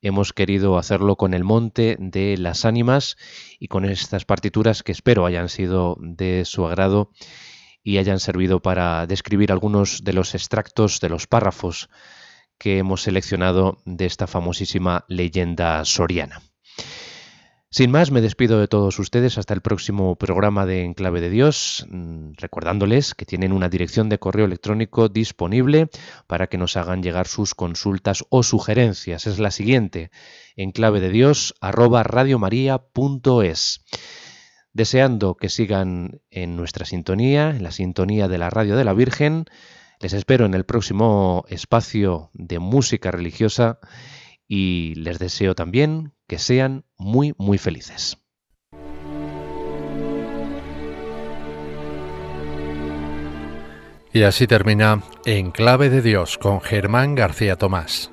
hemos 0.03 0.33
querido 0.33 0.79
hacerlo 0.79 1.17
con 1.17 1.35
el 1.35 1.45
Monte 1.45 1.97
de 1.99 2.37
las 2.37 2.65
Ánimas 2.65 3.17
y 3.59 3.69
con 3.69 3.85
estas 3.85 4.25
partituras 4.25 4.83
que 4.83 4.93
espero 4.93 5.27
hayan 5.27 5.49
sido 5.49 5.97
de 6.01 6.45
su 6.45 6.67
agrado 6.67 7.11
y 7.83 7.99
hayan 7.99 8.21
servido 8.21 8.61
para 8.61 9.07
describir 9.07 9.51
algunos 9.51 10.05
de 10.05 10.13
los 10.13 10.35
extractos 10.35 11.01
de 11.01 11.09
los 11.09 11.27
párrafos 11.27 11.89
que 12.59 12.79
hemos 12.79 13.03
seleccionado 13.03 13.79
de 13.87 14.05
esta 14.05 14.27
famosísima 14.27 15.05
leyenda 15.09 15.85
soriana. 15.85 16.43
Sin 17.71 17.91
más, 17.91 18.11
me 18.11 18.23
despido 18.23 18.59
de 18.61 18.67
todos 18.67 18.99
ustedes 18.99 19.37
hasta 19.37 19.53
el 19.53 19.61
próximo 19.61 20.17
programa 20.17 20.65
de 20.65 20.85
Enclave 20.85 21.21
de 21.21 21.29
Dios, 21.29 21.87
mm, 21.91 22.31
recordándoles 22.39 23.15
que 23.15 23.27
tienen 23.27 23.53
una 23.53 23.69
dirección 23.69 24.09
de 24.09 24.19
correo 24.19 24.47
electrónico 24.47 25.11
disponible 25.11 25.91
para 26.27 26.47
que 26.47 26.57
nos 26.57 26.79
hagan 26.79 27.03
llegar 27.03 27.29
sus 27.29 27.55
consultas 27.55 28.25
o 28.31 28.43
sugerencias. 28.43 29.27
Es 29.27 29.39
la 29.39 29.51
siguiente, 29.51 30.11
enclave 30.57 31.01
de 31.01 31.11
Dios 31.11 31.55
Deseando 34.73 35.35
que 35.35 35.51
sigan 35.51 36.23
en 36.31 36.57
nuestra 36.57 36.87
sintonía, 36.87 37.51
en 37.51 37.63
la 37.63 37.71
sintonía 37.71 38.29
de 38.29 38.39
la 38.39 38.49
radio 38.49 38.79
de 38.79 38.85
la 38.85 38.95
Virgen, 38.95 39.45
les 40.01 40.15
espero 40.15 40.47
en 40.47 40.55
el 40.55 40.65
próximo 40.65 41.45
espacio 41.49 42.31
de 42.33 42.61
música 42.61 43.11
religiosa 43.11 43.79
y 44.49 44.95
les 44.97 45.19
deseo 45.19 45.55
también 45.55 46.15
que 46.27 46.39
sean 46.39 46.85
muy, 46.97 47.35
muy 47.39 47.59
felices. 47.59 48.19
Y 54.13 54.23
así 54.23 54.47
termina 54.47 55.03
En 55.27 55.51
Clave 55.51 55.91
de 55.91 56.03
Dios 56.03 56.39
con 56.39 56.61
Germán 56.61 57.15
García 57.15 57.57
Tomás. 57.57 58.11